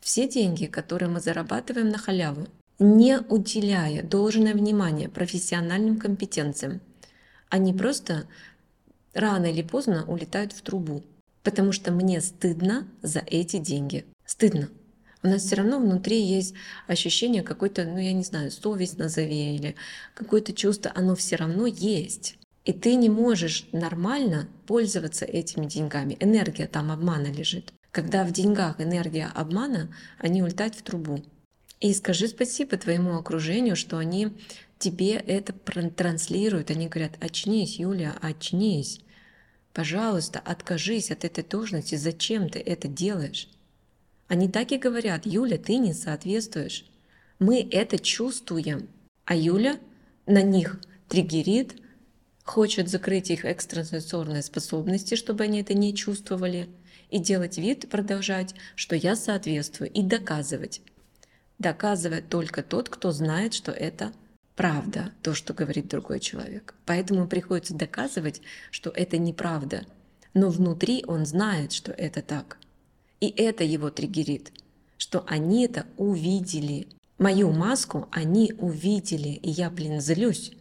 Все 0.00 0.28
деньги, 0.28 0.66
которые 0.66 1.08
мы 1.08 1.20
зарабатываем 1.20 1.88
на 1.88 1.98
халяву, 1.98 2.48
не 2.78 3.18
уделяя 3.18 4.02
должное 4.02 4.52
внимание 4.52 5.08
профессиональным 5.08 5.98
компетенциям, 5.98 6.80
они 7.48 7.72
просто 7.72 8.26
рано 9.14 9.46
или 9.46 9.62
поздно 9.62 10.04
улетают 10.06 10.52
в 10.52 10.60
трубу. 10.62 11.02
Потому 11.42 11.72
что 11.72 11.92
мне 11.92 12.20
стыдно 12.20 12.88
за 13.02 13.20
эти 13.20 13.58
деньги. 13.58 14.04
Стыдно. 14.24 14.68
У 15.22 15.28
нас 15.28 15.42
все 15.42 15.56
равно 15.56 15.78
внутри 15.78 16.20
есть 16.20 16.54
ощущение 16.86 17.42
какой-то, 17.42 17.84
ну 17.84 17.98
я 17.98 18.12
не 18.12 18.24
знаю, 18.24 18.50
совесть 18.50 18.98
назови 18.98 19.56
или 19.56 19.76
какое-то 20.14 20.52
чувство, 20.52 20.92
оно 20.94 21.14
все 21.14 21.36
равно 21.36 21.66
есть. 21.66 22.36
И 22.66 22.72
ты 22.72 22.96
не 22.96 23.08
можешь 23.08 23.68
нормально 23.70 24.48
пользоваться 24.66 25.24
этими 25.24 25.66
деньгами. 25.66 26.16
Энергия 26.18 26.66
там 26.66 26.90
обмана 26.90 27.28
лежит. 27.28 27.72
Когда 27.92 28.24
в 28.24 28.32
деньгах 28.32 28.80
энергия 28.80 29.30
обмана, 29.32 29.94
они 30.18 30.42
улетают 30.42 30.74
в 30.74 30.82
трубу. 30.82 31.22
И 31.80 31.94
скажи 31.94 32.26
спасибо 32.26 32.76
твоему 32.76 33.16
окружению, 33.16 33.76
что 33.76 33.98
они 33.98 34.32
тебе 34.80 35.12
это 35.12 35.52
транслируют, 35.52 36.70
они 36.70 36.88
говорят, 36.88 37.12
очнись, 37.20 37.78
Юля, 37.78 38.16
очнись, 38.20 39.00
пожалуйста, 39.72 40.40
откажись 40.44 41.10
от 41.10 41.24
этой 41.24 41.44
должности, 41.44 41.94
зачем 41.94 42.48
ты 42.48 42.58
это 42.58 42.88
делаешь? 42.88 43.48
Они 44.26 44.48
так 44.48 44.72
и 44.72 44.78
говорят, 44.78 45.24
Юля, 45.24 45.56
ты 45.56 45.78
не 45.78 45.94
соответствуешь. 45.94 46.84
Мы 47.38 47.66
это 47.70 47.98
чувствуем, 47.98 48.88
а 49.24 49.36
Юля 49.36 49.78
на 50.26 50.42
них 50.42 50.80
триггерит, 51.08 51.76
хочет 52.46 52.88
закрыть 52.88 53.30
их 53.30 53.44
экстрасенсорные 53.44 54.42
способности, 54.42 55.16
чтобы 55.16 55.44
они 55.44 55.60
это 55.60 55.74
не 55.74 55.94
чувствовали, 55.94 56.68
и 57.10 57.18
делать 57.18 57.58
вид, 57.58 57.88
продолжать, 57.88 58.54
что 58.74 58.96
я 58.96 59.14
соответствую, 59.14 59.90
и 59.90 60.02
доказывать. 60.02 60.80
Доказывает 61.58 62.28
только 62.28 62.62
тот, 62.62 62.88
кто 62.88 63.12
знает, 63.12 63.54
что 63.54 63.70
это 63.72 64.12
правда, 64.56 65.12
то, 65.22 65.34
что 65.34 65.54
говорит 65.54 65.88
другой 65.88 66.18
человек. 66.18 66.74
Поэтому 66.84 67.28
приходится 67.28 67.74
доказывать, 67.74 68.42
что 68.70 68.90
это 68.90 69.18
неправда. 69.18 69.84
Но 70.34 70.50
внутри 70.50 71.04
он 71.06 71.26
знает, 71.26 71.72
что 71.72 71.92
это 71.92 72.22
так. 72.22 72.58
И 73.20 73.28
это 73.28 73.62
его 73.64 73.90
триггерит, 73.90 74.52
что 74.98 75.24
они 75.28 75.64
это 75.64 75.86
увидели. 75.96 76.88
Мою 77.18 77.52
маску 77.52 78.08
они 78.10 78.52
увидели, 78.58 79.28
и 79.28 79.50
я, 79.50 79.70
блин, 79.70 80.00
злюсь 80.00 80.52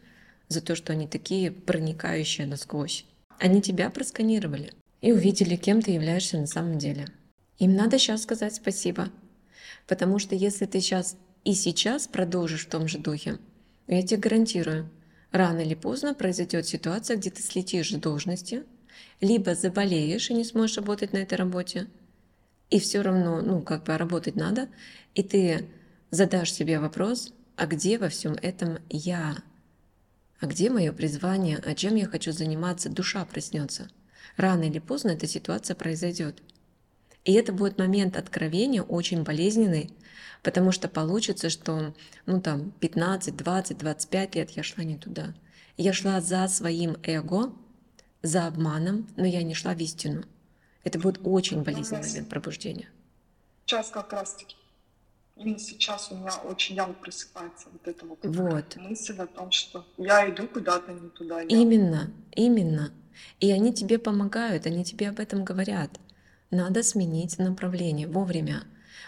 за 0.47 0.61
то, 0.61 0.75
что 0.75 0.93
они 0.93 1.07
такие 1.07 1.51
проникающие 1.51 2.47
насквозь. 2.47 3.05
Они 3.39 3.61
тебя 3.61 3.89
просканировали 3.89 4.73
и 5.01 5.11
увидели, 5.11 5.55
кем 5.55 5.81
ты 5.81 5.91
являешься 5.91 6.37
на 6.37 6.47
самом 6.47 6.77
деле. 6.77 7.07
Им 7.57 7.75
надо 7.75 7.97
сейчас 7.97 8.23
сказать 8.23 8.55
спасибо. 8.55 9.09
Потому 9.87 10.19
что 10.19 10.35
если 10.35 10.65
ты 10.65 10.81
сейчас 10.81 11.17
и 11.43 11.53
сейчас 11.53 12.07
продолжишь 12.07 12.65
в 12.65 12.69
том 12.69 12.87
же 12.87 12.97
духе, 12.97 13.37
я 13.87 14.01
тебе 14.01 14.19
гарантирую, 14.19 14.89
рано 15.31 15.59
или 15.59 15.75
поздно 15.75 16.13
произойдет 16.13 16.65
ситуация, 16.65 17.17
где 17.17 17.29
ты 17.29 17.41
слетишь 17.41 17.91
с 17.91 17.95
должности, 17.95 18.63
либо 19.21 19.53
заболеешь 19.53 20.29
и 20.29 20.33
не 20.33 20.43
сможешь 20.43 20.77
работать 20.77 21.13
на 21.13 21.17
этой 21.17 21.35
работе, 21.35 21.87
и 22.69 22.79
все 22.79 23.01
равно, 23.01 23.41
ну, 23.41 23.61
как 23.61 23.83
бы 23.83 23.97
работать 23.97 24.35
надо, 24.35 24.69
и 25.13 25.21
ты 25.21 25.67
задашь 26.09 26.51
себе 26.51 26.79
вопрос, 26.79 27.31
а 27.55 27.67
где 27.67 27.97
во 27.97 28.09
всем 28.09 28.33
этом 28.41 28.79
я? 28.89 29.37
А 30.39 30.47
где 30.47 30.69
мое 30.69 30.91
призвание? 30.91 31.61
А 31.65 31.75
чем 31.75 31.95
я 31.95 32.05
хочу 32.05 32.31
заниматься? 32.31 32.89
Душа 32.89 33.23
проснется. 33.25 33.89
Рано 34.37 34.63
или 34.63 34.79
поздно 34.79 35.11
эта 35.11 35.27
ситуация 35.27 35.75
произойдет. 35.75 36.41
И 37.23 37.33
это 37.33 37.53
будет 37.53 37.79
момент 37.79 38.17
откровения 38.17 38.83
очень 38.83 39.23
болезненный, 39.23 39.91
потому 40.43 40.71
что 40.71 40.87
получится, 40.87 41.49
что 41.49 41.95
ну 42.25 42.41
там 42.41 42.71
15, 42.71 43.35
20, 43.35 43.77
25 43.77 44.35
лет 44.35 44.51
я 44.51 44.63
шла 44.63 44.83
не 44.83 44.97
туда. 44.97 45.33
Я 45.77 45.93
шла 45.93 46.21
за 46.21 46.47
своим 46.47 46.97
эго, 47.03 47.51
за 48.21 48.47
обманом, 48.47 49.07
но 49.15 49.25
я 49.25 49.41
не 49.43 49.55
шла 49.55 49.73
в 49.73 49.79
истину. 49.79 50.23
Это 50.83 50.99
будет 50.99 51.19
очень 51.23 51.63
болезненный 51.63 52.07
момент 52.07 52.29
пробуждения. 52.29 52.89
Сейчас 53.65 53.89
как 53.89 54.13
раз-таки 54.13 54.55
именно 55.35 55.59
сейчас 55.59 56.11
у 56.11 56.15
меня 56.15 56.33
очень 56.49 56.75
явно 56.75 56.93
просыпается 56.93 57.67
вот 57.71 57.87
эта 57.87 58.05
вот, 58.05 58.19
вот. 58.23 58.75
мысль 58.77 59.17
о 59.17 59.27
том, 59.27 59.51
что 59.51 59.85
я 59.97 60.29
иду 60.29 60.47
куда-то 60.47 60.91
не 60.91 61.09
туда. 61.09 61.41
Я... 61.41 61.47
Именно, 61.47 62.11
именно. 62.35 62.91
И 63.39 63.51
они 63.51 63.73
тебе 63.73 63.97
помогают, 63.99 64.65
они 64.65 64.83
тебе 64.83 65.09
об 65.09 65.19
этом 65.19 65.43
говорят. 65.43 65.99
Надо 66.51 66.83
сменить 66.83 67.37
направление 67.37 68.07
вовремя. 68.07 68.63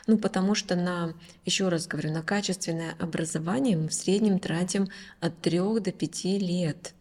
Ну, 0.05 0.17
потому 0.17 0.55
что 0.55 0.75
на, 0.75 1.13
еще 1.45 1.67
раз 1.67 1.87
говорю, 1.87 2.11
на 2.11 2.23
качественное 2.23 2.95
образование 2.99 3.75
мы 3.75 3.89
в 3.89 3.93
среднем 3.93 4.39
тратим 4.39 4.87
от 5.19 5.39
3 5.41 5.59
до 5.81 5.91
5 5.91 6.23
лет. 6.25 6.93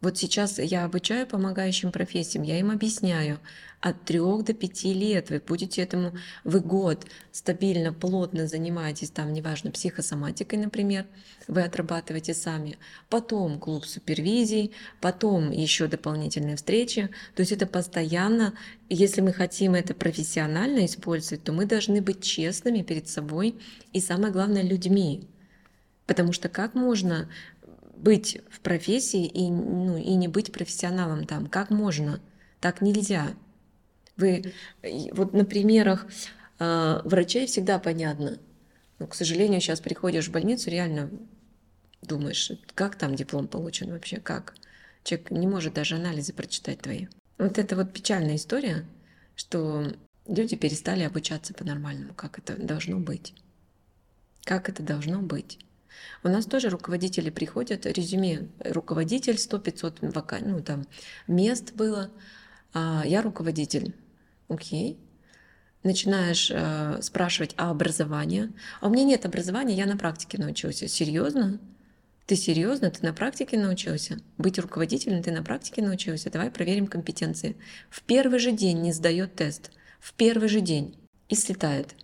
Вот 0.00 0.16
сейчас 0.16 0.58
я 0.58 0.86
обучаю 0.86 1.26
помогающим 1.26 1.92
профессиям, 1.92 2.42
я 2.42 2.58
им 2.58 2.70
объясняю, 2.70 3.38
от 3.80 4.02
3 4.04 4.18
до 4.18 4.54
5 4.54 4.84
лет 4.84 5.28
вы 5.28 5.42
будете 5.46 5.82
этому, 5.82 6.14
вы 6.42 6.60
год 6.60 7.04
стабильно, 7.32 7.92
плотно 7.92 8.46
занимаетесь, 8.46 9.10
там, 9.10 9.34
неважно, 9.34 9.70
психосоматикой, 9.70 10.58
например, 10.58 11.04
вы 11.48 11.62
отрабатываете 11.62 12.32
сами, 12.32 12.78
потом 13.10 13.58
клуб 13.58 13.84
супервизий, 13.84 14.72
потом 15.02 15.50
еще 15.50 15.86
дополнительные 15.86 16.56
встречи, 16.56 17.10
то 17.34 17.40
есть 17.40 17.52
это 17.52 17.66
постоянно, 17.66 18.54
если 18.88 19.20
мы 19.20 19.34
хотим 19.34 19.74
это 19.74 19.92
профессионально 19.92 20.86
использовать, 20.86 21.44
то 21.44 21.52
мы 21.52 21.66
должны 21.66 22.00
быть 22.00 22.22
честными 22.22 22.80
перед 22.80 23.06
собой 23.06 23.54
и 23.92 24.00
самое 24.00 24.32
главное 24.32 24.62
людьми, 24.62 25.28
Потому 26.10 26.32
что 26.32 26.48
как 26.48 26.74
можно 26.74 27.28
быть 28.02 28.40
в 28.50 28.60
профессии 28.60 29.26
и, 29.26 29.50
ну, 29.50 29.96
и 29.96 30.14
не 30.14 30.28
быть 30.28 30.52
профессионалом 30.52 31.26
там. 31.26 31.46
Как 31.46 31.70
можно? 31.70 32.20
Так 32.60 32.80
нельзя. 32.80 33.34
Вы 34.16 34.52
вот 35.12 35.32
на 35.32 35.44
примерах 35.44 36.06
э, 36.58 37.00
врачей 37.04 37.46
всегда 37.46 37.78
понятно. 37.78 38.38
Но, 38.98 39.06
к 39.06 39.14
сожалению, 39.14 39.60
сейчас 39.60 39.80
приходишь 39.80 40.28
в 40.28 40.32
больницу, 40.32 40.70
реально 40.70 41.10
думаешь, 42.02 42.52
как 42.74 42.96
там 42.96 43.14
диплом 43.14 43.48
получен 43.48 43.90
вообще, 43.90 44.18
как? 44.18 44.54
Человек 45.04 45.30
не 45.30 45.46
может 45.46 45.74
даже 45.74 45.96
анализы 45.96 46.32
прочитать 46.32 46.80
твои. 46.80 47.06
Вот 47.38 47.58
это 47.58 47.76
вот 47.76 47.92
печальная 47.92 48.36
история, 48.36 48.84
что 49.34 49.86
люди 50.26 50.56
перестали 50.56 51.02
обучаться 51.02 51.54
по-нормальному, 51.54 52.12
как 52.14 52.38
это 52.38 52.56
должно 52.56 52.98
быть. 52.98 53.34
Как 54.44 54.68
это 54.68 54.82
должно 54.82 55.22
быть. 55.22 55.58
У 56.22 56.28
нас 56.28 56.46
тоже 56.46 56.68
руководители 56.68 57.30
приходят, 57.30 57.86
резюме, 57.86 58.48
руководитель 58.60 59.34
100-500 59.34 60.12
вака... 60.12 60.38
ну, 60.40 60.60
там, 60.60 60.86
мест 61.26 61.72
было, 61.74 62.10
а 62.72 63.02
я 63.06 63.22
руководитель. 63.22 63.94
Окей. 64.48 64.98
Начинаешь 65.82 66.50
э, 66.52 67.00
спрашивать, 67.00 67.54
а 67.56 67.70
образование? 67.70 68.52
А 68.80 68.88
у 68.88 68.90
меня 68.90 69.04
нет 69.04 69.24
образования, 69.24 69.74
я 69.74 69.86
на 69.86 69.96
практике 69.96 70.36
научился. 70.38 70.88
Серьезно? 70.88 71.58
Ты 72.26 72.36
серьезно? 72.36 72.90
Ты 72.90 73.04
на 73.04 73.14
практике 73.14 73.58
научился? 73.58 74.18
Быть 74.36 74.58
руководителем 74.58 75.22
ты 75.22 75.32
на 75.32 75.42
практике 75.42 75.82
научился? 75.82 76.30
Давай 76.30 76.50
проверим 76.50 76.86
компетенции. 76.86 77.56
В 77.88 78.02
первый 78.02 78.38
же 78.38 78.52
день 78.52 78.82
не 78.82 78.92
сдает 78.92 79.34
тест. 79.34 79.70
В 80.00 80.12
первый 80.12 80.48
же 80.48 80.60
день. 80.60 80.96
И 81.28 81.34
слетает 81.34 81.94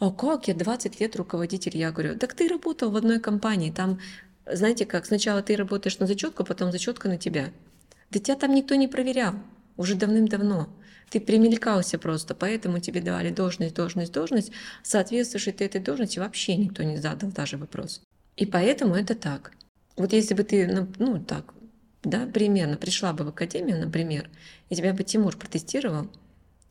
а 0.00 0.10
как, 0.10 0.48
я 0.48 0.54
20 0.54 0.98
лет 0.98 1.14
руководитель. 1.16 1.76
Я 1.76 1.92
говорю, 1.92 2.18
так 2.18 2.34
ты 2.34 2.48
работал 2.48 2.90
в 2.90 2.96
одной 2.96 3.20
компании, 3.20 3.70
там, 3.70 4.00
знаете 4.46 4.86
как, 4.86 5.04
сначала 5.04 5.42
ты 5.42 5.54
работаешь 5.56 5.98
на 5.98 6.06
зачетку, 6.06 6.42
потом 6.42 6.72
зачетка 6.72 7.08
на 7.08 7.18
тебя. 7.18 7.50
Да 8.10 8.18
тебя 8.18 8.34
там 8.36 8.54
никто 8.54 8.74
не 8.76 8.88
проверял, 8.88 9.34
уже 9.76 9.94
давным-давно. 9.94 10.68
Ты 11.10 11.20
примелькался 11.20 11.98
просто, 11.98 12.34
поэтому 12.34 12.80
тебе 12.80 13.02
давали 13.02 13.30
должность, 13.30 13.74
должность, 13.74 14.12
должность. 14.12 14.52
Соответствуешь 14.82 15.44
ты 15.44 15.64
этой 15.64 15.80
должности, 15.80 16.18
вообще 16.18 16.56
никто 16.56 16.82
не 16.82 16.96
задал 16.96 17.30
даже 17.30 17.58
вопрос. 17.58 18.00
И 18.36 18.46
поэтому 18.46 18.94
это 18.94 19.14
так. 19.14 19.52
Вот 19.96 20.14
если 20.14 20.32
бы 20.32 20.44
ты, 20.44 20.66
ну, 20.66 20.88
ну 20.98 21.22
так, 21.22 21.52
да, 22.02 22.26
примерно, 22.26 22.78
пришла 22.78 23.12
бы 23.12 23.24
в 23.24 23.28
академию, 23.28 23.78
например, 23.78 24.30
и 24.70 24.76
тебя 24.76 24.94
бы 24.94 25.04
Тимур 25.04 25.36
протестировал, 25.36 26.08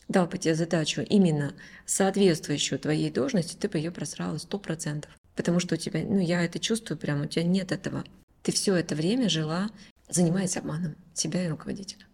дал 0.10 0.28
бы 0.28 0.38
тебе 0.38 0.56
задачу 0.56 1.02
именно 1.02 1.54
соответствующую 1.86 2.80
твоей 2.80 3.10
должности, 3.10 3.56
ты 3.56 3.69
бы 3.69 3.78
ее 3.78 3.91
просрала 3.91 4.38
сто 4.38 4.60
процентов. 4.60 5.12
Потому 5.36 5.62
что 5.62 5.76
у 5.76 5.78
тебя, 5.78 6.02
ну 6.04 6.19
я 6.19 6.43
это 6.43 6.60
чувствую 6.60 6.98
прямо, 6.98 7.24
у 7.24 7.28
тебя 7.28 7.43
нет 7.43 7.72
этого. 7.72 8.04
Ты 8.43 8.52
все 8.52 8.76
это 8.76 8.95
время 8.95 9.30
жила, 9.30 9.69
занимаясь 10.10 10.58
обманом 10.58 10.95
себя 11.13 11.45
и 11.45 11.50
руководителя. 11.50 12.06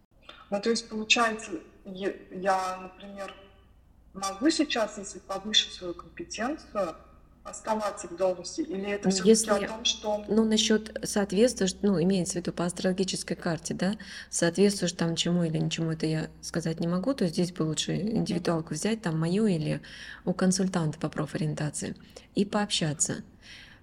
Ну, 0.50 0.60
то 0.60 0.70
есть, 0.70 0.88
получается, 0.88 1.52
я, 1.84 2.76
например, 2.76 3.34
могу 4.12 4.50
сейчас, 4.50 4.98
если 4.98 5.18
повышу 5.18 5.70
свою 5.70 5.94
компетенцию, 5.94 6.94
оставаться 7.48 8.08
в 8.08 8.16
должности? 8.16 8.60
Или 8.62 8.90
это 8.90 9.10
все 9.10 9.24
Если, 9.24 9.50
о 9.50 9.68
том, 9.68 9.84
что... 9.84 10.24
Ну, 10.28 10.44
насчет 10.44 10.98
соответствуешь, 11.04 11.74
ну, 11.82 12.02
имеется 12.02 12.34
в 12.34 12.36
виду 12.36 12.52
по 12.52 12.64
астрологической 12.64 13.36
карте, 13.36 13.74
да, 13.74 13.96
соответствуешь 14.30 14.92
там 14.92 15.16
чему 15.16 15.44
или 15.44 15.58
ничему, 15.58 15.92
это 15.92 16.06
я 16.06 16.28
сказать 16.42 16.80
не 16.80 16.88
могу, 16.88 17.14
то 17.14 17.26
здесь 17.26 17.52
бы 17.52 17.62
лучше 17.62 17.94
индивидуалку 17.94 18.74
взять, 18.74 19.02
там, 19.02 19.18
мою 19.18 19.46
или 19.46 19.80
у 20.24 20.32
консультанта 20.32 20.98
по 20.98 21.08
профориентации 21.08 21.94
и 22.34 22.44
пообщаться. 22.44 23.24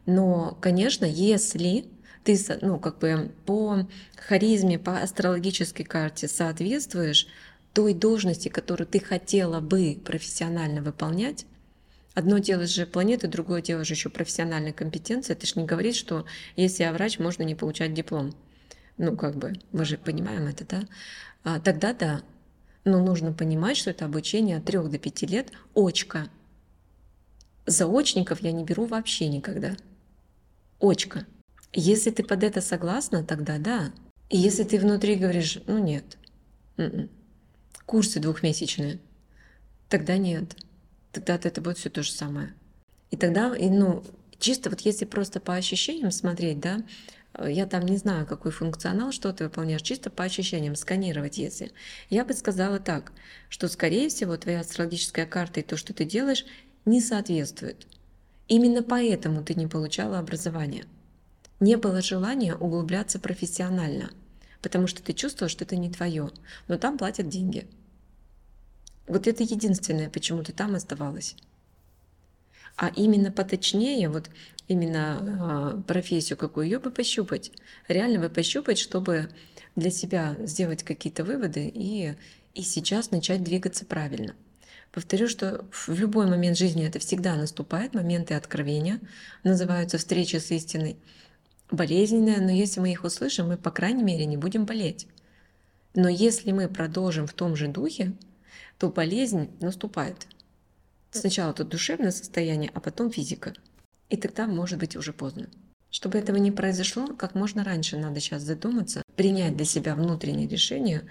Но, 0.05 0.57
конечно, 0.61 1.05
если 1.05 1.85
ты, 2.23 2.37
ну, 2.61 2.79
как 2.79 2.99
бы 2.99 3.31
по 3.45 3.87
харизме, 4.17 4.79
по 4.79 5.01
астрологической 5.01 5.85
карте 5.85 6.27
соответствуешь 6.27 7.27
той 7.73 7.93
должности, 7.93 8.49
которую 8.49 8.87
ты 8.87 8.99
хотела 8.99 9.59
бы 9.59 9.99
профессионально 10.05 10.81
выполнять, 10.81 11.45
Одно 12.13 12.37
дело 12.37 12.67
же 12.67 12.85
планеты, 12.85 13.27
другое 13.27 13.61
дело 13.61 13.83
же 13.83 13.93
еще 13.93 14.09
профессиональная 14.09 14.73
компетенция. 14.73 15.35
Ты 15.35 15.47
же 15.47 15.59
не 15.59 15.65
говоришь, 15.65 15.95
что 15.95 16.25
если 16.55 16.83
я 16.83 16.93
врач, 16.93 17.17
можно 17.17 17.43
не 17.43 17.55
получать 17.55 17.93
диплом. 17.93 18.33
Ну, 18.97 19.17
как 19.17 19.35
бы, 19.35 19.53
мы 19.71 19.85
же 19.85 19.97
понимаем 19.97 20.47
это, 20.47 20.65
да? 20.65 20.83
А, 21.43 21.59
тогда 21.59 21.93
да. 21.93 22.21
Но 22.85 23.03
нужно 23.03 23.33
понимать, 23.33 23.77
что 23.77 23.89
это 23.89 24.05
обучение 24.05 24.57
от 24.57 24.65
3 24.65 24.89
до 24.89 24.99
5 24.99 25.21
лет 25.23 25.51
очка. 25.73 26.29
Заочников 27.65 28.41
я 28.41 28.51
не 28.51 28.63
беру 28.63 28.85
вообще 28.85 29.27
никогда. 29.27 29.75
Очка. 30.79 31.25
Если 31.71 32.11
ты 32.11 32.23
под 32.23 32.43
это 32.43 32.61
согласна, 32.61 33.23
тогда 33.23 33.57
да. 33.57 33.91
И 34.29 34.37
если 34.37 34.63
ты 34.63 34.77
внутри 34.77 35.15
говоришь, 35.15 35.59
ну 35.65 35.79
нет, 35.79 36.17
м-м, 36.77 37.09
курсы 37.85 38.19
двухмесячные, 38.19 38.99
тогда 39.89 40.17
нет. 40.17 40.55
Тогда 41.13 41.35
это 41.35 41.61
будет 41.61 41.77
все 41.77 41.89
то 41.89 42.03
же 42.03 42.11
самое. 42.11 42.53
И 43.11 43.15
тогда, 43.15 43.55
и, 43.55 43.69
ну, 43.69 44.03
чисто 44.39 44.69
вот 44.69 44.81
если 44.81 45.05
просто 45.05 45.39
по 45.39 45.55
ощущениям 45.55 46.11
смотреть, 46.11 46.59
да, 46.59 46.83
Э, 47.33 47.51
я 47.51 47.65
там 47.65 47.85
не 47.85 47.97
знаю, 47.97 48.25
какой 48.25 48.51
функционал, 48.51 49.11
что 49.11 49.33
ты 49.33 49.45
выполняешь, 49.45 49.81
чисто 49.81 50.09
по 50.09 50.23
ощущениям, 50.23 50.75
сканировать 50.75 51.37
если. 51.37 51.71
Я 52.09 52.25
бы 52.25 52.33
сказала 52.33 52.79
так, 52.79 53.11
что, 53.49 53.67
скорее 53.67 54.09
всего, 54.09 54.37
твоя 54.37 54.61
астрологическая 54.61 55.25
карта 55.25 55.59
и 55.59 55.63
то, 55.63 55.77
что 55.77 55.93
ты 55.93 56.05
делаешь, 56.05 56.45
не 56.85 57.01
соответствует. 57.01 57.87
Именно 58.47 58.83
поэтому 58.83 59.43
ты 59.43 59.55
не 59.55 59.67
получала 59.67 60.19
образование. 60.19 60.85
Не 61.59 61.77
было 61.77 62.01
желания 62.01 62.55
углубляться 62.55 63.19
профессионально, 63.19 64.11
потому 64.61 64.87
что 64.87 65.01
ты 65.01 65.13
чувствовал, 65.13 65.49
что 65.49 65.63
это 65.63 65.77
не 65.77 65.89
твое, 65.89 66.29
но 66.67 66.77
там 66.77 66.97
платят 66.97 67.29
деньги. 67.29 67.67
Вот 69.07 69.27
это 69.27 69.43
единственное, 69.43 70.09
почему 70.09 70.43
ты 70.43 70.53
там 70.53 70.75
оставалась 70.75 71.35
а 72.75 72.89
именно 72.95 73.31
поточнее, 73.31 74.09
вот 74.09 74.29
именно 74.67 75.75
э, 75.77 75.81
профессию 75.83 76.37
какую, 76.37 76.65
ее 76.65 76.79
бы 76.79 76.91
пощупать, 76.91 77.51
реально 77.87 78.19
бы 78.19 78.29
пощупать, 78.29 78.79
чтобы 78.79 79.29
для 79.75 79.91
себя 79.91 80.35
сделать 80.39 80.83
какие-то 80.83 81.23
выводы 81.23 81.71
и, 81.73 82.15
и 82.53 82.61
сейчас 82.61 83.11
начать 83.11 83.43
двигаться 83.43 83.85
правильно. 83.85 84.35
Повторю, 84.91 85.27
что 85.27 85.65
в 85.71 85.89
любой 85.89 86.27
момент 86.27 86.57
жизни 86.57 86.85
это 86.85 86.99
всегда 86.99 87.35
наступает, 87.35 87.95
моменты 87.95 88.35
откровения, 88.35 88.99
называются 89.43 89.97
встречи 89.97 90.37
с 90.37 90.51
истиной, 90.51 90.97
болезненные, 91.71 92.39
но 92.39 92.51
если 92.51 92.79
мы 92.79 92.91
их 92.91 93.03
услышим, 93.03 93.47
мы, 93.47 93.57
по 93.57 93.71
крайней 93.71 94.03
мере, 94.03 94.25
не 94.25 94.37
будем 94.37 94.65
болеть. 94.65 95.07
Но 95.95 96.09
если 96.09 96.51
мы 96.51 96.67
продолжим 96.67 97.25
в 97.25 97.33
том 97.33 97.55
же 97.55 97.67
духе, 97.67 98.13
то 98.77 98.89
болезнь 98.89 99.51
наступает. 99.59 100.27
Сначала 101.11 101.53
тут 101.53 101.69
душевное 101.69 102.11
состояние, 102.11 102.71
а 102.73 102.79
потом 102.79 103.11
физика. 103.11 103.53
И 104.09 104.17
тогда 104.17 104.47
может 104.47 104.79
быть 104.79 104.95
уже 104.95 105.13
поздно. 105.13 105.47
Чтобы 105.89 106.17
этого 106.17 106.37
не 106.37 106.51
произошло, 106.51 107.07
как 107.07 107.35
можно 107.35 107.63
раньше 107.63 107.97
надо 107.97 108.19
сейчас 108.19 108.41
задуматься, 108.41 109.03
принять 109.15 109.55
для 109.55 109.65
себя 109.65 109.95
внутреннее 109.95 110.47
решение. 110.47 111.07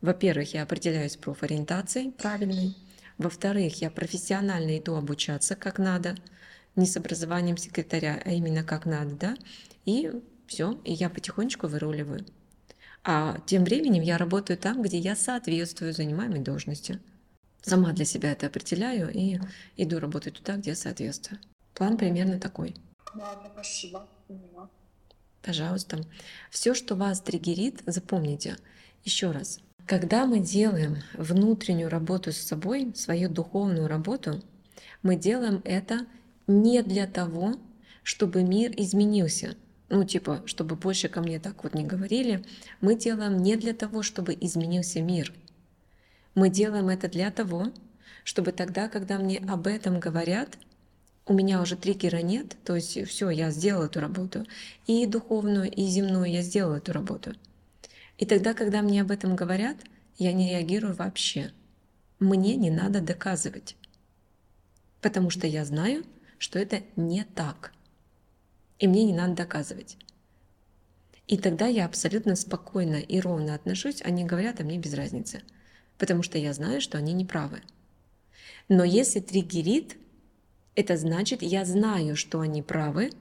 Во-первых, 0.00 0.54
я 0.54 0.62
определяюсь 0.62 1.16
профориентацией 1.16 2.12
правильной. 2.12 2.74
Во-вторых, 3.18 3.82
я 3.82 3.90
профессионально 3.90 4.78
иду 4.78 4.94
обучаться 4.94 5.54
как 5.54 5.78
надо, 5.78 6.16
не 6.76 6.86
с 6.86 6.96
образованием 6.96 7.58
секретаря, 7.58 8.20
а 8.24 8.30
именно 8.30 8.64
как 8.64 8.86
надо, 8.86 9.14
да, 9.16 9.36
и 9.84 10.10
все, 10.46 10.80
и 10.84 10.92
я 10.92 11.10
потихонечку 11.10 11.66
выруливаю. 11.66 12.24
А 13.04 13.38
тем 13.46 13.64
временем 13.64 14.02
я 14.02 14.16
работаю 14.16 14.56
там, 14.56 14.82
где 14.82 14.98
я 14.98 15.16
соответствую 15.16 15.92
занимаемой 15.92 16.40
должности. 16.40 17.00
Сама 17.62 17.92
для 17.92 18.04
себя 18.04 18.32
это 18.32 18.46
определяю 18.46 19.10
и 19.12 19.38
иду 19.76 19.98
работать 19.98 20.34
туда, 20.34 20.56
где 20.56 20.74
соответствую. 20.74 21.40
План 21.74 21.96
примерно 21.96 22.38
такой. 22.38 22.74
Ладно, 23.14 23.50
спасибо. 23.52 24.06
Поняла. 24.28 24.68
Пожалуйста. 25.42 26.04
Все, 26.50 26.74
что 26.74 26.94
вас 26.94 27.20
триггерит, 27.20 27.82
запомните. 27.86 28.56
Еще 29.04 29.30
раз. 29.30 29.60
Когда 29.86 30.26
мы 30.26 30.38
делаем 30.38 30.98
внутреннюю 31.14 31.88
работу 31.88 32.32
с 32.32 32.36
собой, 32.36 32.92
свою 32.94 33.28
духовную 33.28 33.88
работу, 33.88 34.40
мы 35.02 35.16
делаем 35.16 35.60
это 35.64 36.06
не 36.46 36.82
для 36.82 37.06
того, 37.06 37.54
чтобы 38.02 38.42
мир 38.42 38.72
изменился. 38.76 39.56
Ну, 39.92 40.04
типа, 40.04 40.42
чтобы 40.46 40.74
больше 40.74 41.08
ко 41.08 41.20
мне 41.20 41.38
так 41.38 41.62
вот 41.62 41.74
не 41.74 41.84
говорили. 41.84 42.44
Мы 42.80 42.96
делаем 42.96 43.36
не 43.38 43.56
для 43.56 43.74
того, 43.74 44.02
чтобы 44.02 44.36
изменился 44.40 45.00
мир– 45.00 45.32
мы 46.34 46.48
делаем 46.48 46.88
это 46.88 47.08
для 47.08 47.30
того, 47.30 47.72
чтобы 48.24 48.52
тогда, 48.52 48.88
когда 48.88 49.18
мне 49.18 49.38
об 49.38 49.66
этом 49.66 50.00
говорят, 50.00 50.56
у 51.26 51.34
меня 51.34 51.60
уже 51.60 51.76
триггера 51.76 52.22
нет, 52.22 52.56
то 52.64 52.74
есть 52.74 53.06
все, 53.06 53.30
я 53.30 53.50
сделала 53.50 53.86
эту 53.86 54.00
работу, 54.00 54.46
и 54.86 55.06
духовную, 55.06 55.70
и 55.70 55.84
земную 55.84 56.30
я 56.30 56.42
сделала 56.42 56.76
эту 56.76 56.92
работу. 56.92 57.34
И 58.18 58.24
тогда, 58.24 58.54
когда 58.54 58.82
мне 58.82 59.02
об 59.02 59.10
этом 59.10 59.36
говорят, 59.36 59.76
я 60.18 60.32
не 60.32 60.50
реагирую 60.50 60.94
вообще. 60.94 61.52
Мне 62.18 62.56
не 62.56 62.70
надо 62.70 63.00
доказывать, 63.00 63.76
потому 65.00 65.30
что 65.30 65.46
я 65.46 65.64
знаю, 65.64 66.04
что 66.38 66.58
это 66.58 66.82
не 66.96 67.24
так, 67.24 67.72
и 68.82 68.86
мне 68.86 69.04
не 69.04 69.14
надо 69.14 69.34
доказывать. 69.34 69.96
И 71.26 71.38
тогда 71.38 71.66
я 71.66 71.86
абсолютно 71.86 72.36
спокойно 72.36 72.96
и 72.96 73.18
ровно 73.18 73.54
отношусь, 73.54 74.02
они 74.02 74.24
говорят, 74.24 74.60
а 74.60 74.64
мне 74.64 74.76
без 74.76 74.92
разницы– 74.92 75.42
потому 76.02 76.24
что 76.24 76.36
я 76.36 76.52
знаю, 76.52 76.80
что 76.80 76.98
они 76.98 77.12
неправы. 77.12 77.62
Но 78.68 78.82
если 78.82 79.20
триггерит, 79.20 79.96
это 80.74 80.96
значит, 80.96 81.42
я 81.42 81.64
знаю, 81.64 82.16
что 82.16 82.40
они 82.40 82.60
правы, 82.60 83.12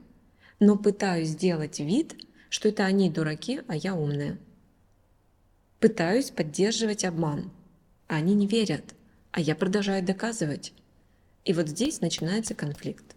но 0.59 0.77
пытаюсь 0.77 1.29
сделать 1.29 1.79
вид, 1.79 2.15
что 2.49 2.69
это 2.69 2.85
они 2.85 3.11
дураки, 3.11 3.61
а 3.67 3.75
я 3.75 3.93
умная. 3.93 4.39
Пытаюсь 5.79 6.31
поддерживать 6.31 7.05
обман, 7.05 7.51
а 8.07 8.15
они 8.15 8.33
не 8.33 8.47
верят, 8.47 8.95
а 9.31 9.41
я 9.41 9.55
продолжаю 9.55 10.03
доказывать. 10.03 10.73
И 11.45 11.53
вот 11.53 11.69
здесь 11.69 12.01
начинается 12.01 12.55
конфликт. 12.55 13.10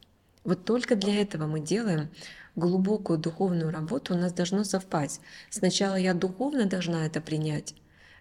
Вот 0.44 0.64
только 0.64 0.94
для 0.94 1.20
этого 1.20 1.46
мы 1.46 1.60
делаем 1.60 2.10
глубокую 2.54 3.18
духовную 3.18 3.70
работу, 3.70 4.14
у 4.14 4.18
нас 4.18 4.32
должно 4.32 4.64
совпасть. 4.64 5.20
Сначала 5.50 5.96
я 5.96 6.14
духовно 6.14 6.66
должна 6.66 7.06
это 7.06 7.20
принять, 7.20 7.74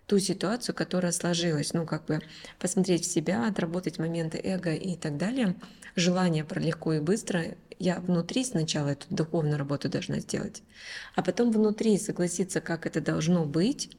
ту 0.07 0.19
ситуацию, 0.19 0.73
которая 0.73 1.11
сложилась, 1.11 1.73
ну, 1.73 1.85
как 1.85 2.05
бы 2.05 2.21
посмотреть 2.59 3.05
в 3.05 3.11
себя, 3.11 3.47
отработать 3.47 3.99
моменты 3.99 4.39
эго 4.43 4.73
и 4.73 4.95
так 4.95 5.17
далее, 5.17 5.55
желание 5.95 6.43
про 6.43 6.59
легко 6.59 6.93
и 6.93 6.99
быстро, 6.99 7.55
я 7.79 7.99
внутри 7.99 8.43
сначала 8.43 8.89
эту 8.89 9.05
духовную 9.09 9.57
работу 9.57 9.89
должна 9.89 10.19
сделать, 10.19 10.63
а 11.15 11.21
потом 11.21 11.51
внутри 11.51 11.97
согласиться, 11.97 12.61
как 12.61 12.85
это 12.85 13.01
должно 13.01 13.45
быть, 13.45 13.95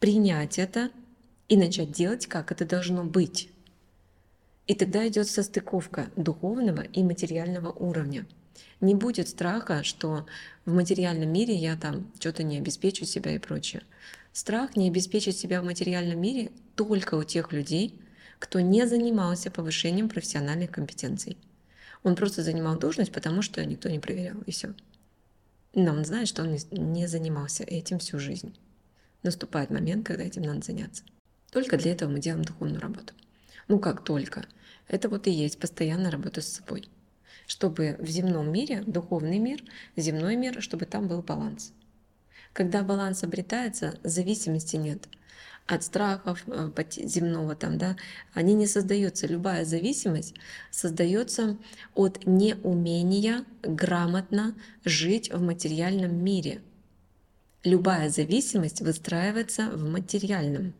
принять 0.00 0.58
это 0.58 0.90
и 1.48 1.56
начать 1.56 1.92
делать, 1.92 2.26
как 2.26 2.52
это 2.52 2.64
должно 2.64 3.04
быть. 3.04 3.50
И 4.66 4.74
тогда 4.74 5.06
идет 5.06 5.28
состыковка 5.28 6.10
духовного 6.16 6.80
и 6.80 7.02
материального 7.02 7.70
уровня. 7.70 8.26
Не 8.80 8.94
будет 8.94 9.28
страха, 9.28 9.82
что 9.84 10.26
в 10.64 10.74
материальном 10.74 11.32
мире 11.32 11.54
я 11.54 11.76
там 11.76 12.10
что-то 12.18 12.42
не 12.42 12.58
обеспечу 12.58 13.04
себя 13.04 13.34
и 13.34 13.38
прочее. 13.38 13.82
Страх 14.32 14.76
не 14.76 14.88
обеспечить 14.88 15.38
себя 15.38 15.62
в 15.62 15.64
материальном 15.64 16.20
мире 16.20 16.50
только 16.74 17.14
у 17.14 17.24
тех 17.24 17.52
людей, 17.52 17.98
кто 18.38 18.60
не 18.60 18.86
занимался 18.86 19.50
повышением 19.50 20.08
профессиональных 20.08 20.70
компетенций. 20.70 21.38
Он 22.02 22.16
просто 22.16 22.42
занимал 22.42 22.78
должность, 22.78 23.12
потому 23.12 23.42
что 23.42 23.64
никто 23.64 23.88
не 23.88 23.98
проверял, 23.98 24.36
и 24.46 24.50
все. 24.50 24.74
Но 25.74 25.92
он 25.92 26.04
знает, 26.04 26.28
что 26.28 26.42
он 26.42 26.56
не 26.70 27.06
занимался 27.06 27.64
этим 27.64 27.98
всю 27.98 28.18
жизнь. 28.18 28.54
Наступает 29.22 29.70
момент, 29.70 30.06
когда 30.06 30.24
этим 30.24 30.42
надо 30.42 30.64
заняться. 30.64 31.02
Только 31.50 31.78
для 31.78 31.92
этого 31.92 32.10
мы 32.10 32.18
делаем 32.18 32.44
духовную 32.44 32.80
работу. 32.80 33.14
Ну 33.68 33.78
как 33.78 34.04
только. 34.04 34.46
Это 34.88 35.08
вот 35.08 35.26
и 35.26 35.30
есть 35.30 35.58
постоянная 35.58 36.10
работа 36.10 36.40
с 36.40 36.48
собой. 36.48 36.88
Чтобы 37.46 37.96
в 37.98 38.08
земном 38.08 38.50
мире, 38.52 38.82
духовный 38.86 39.38
мир, 39.38 39.62
земной 39.96 40.36
мир, 40.36 40.62
чтобы 40.62 40.84
там 40.84 41.08
был 41.08 41.22
баланс. 41.22 41.72
Когда 42.52 42.82
баланс 42.82 43.22
обретается, 43.22 43.98
зависимости 44.02 44.76
нет 44.76 45.08
от 45.66 45.82
страхов 45.82 46.44
э, 46.46 46.70
земного 46.96 47.56
там, 47.56 47.76
да, 47.78 47.96
они 48.32 48.54
не 48.54 48.66
создаются. 48.66 49.26
Любая 49.26 49.64
зависимость 49.64 50.34
создается 50.70 51.56
от 51.94 52.24
неумения 52.26 53.44
грамотно 53.62 54.54
жить 54.84 55.32
в 55.32 55.42
материальном 55.42 56.22
мире. 56.22 56.62
Любая 57.64 58.10
зависимость 58.10 58.80
выстраивается 58.80 59.70
в 59.70 59.90
материальном. 59.90 60.72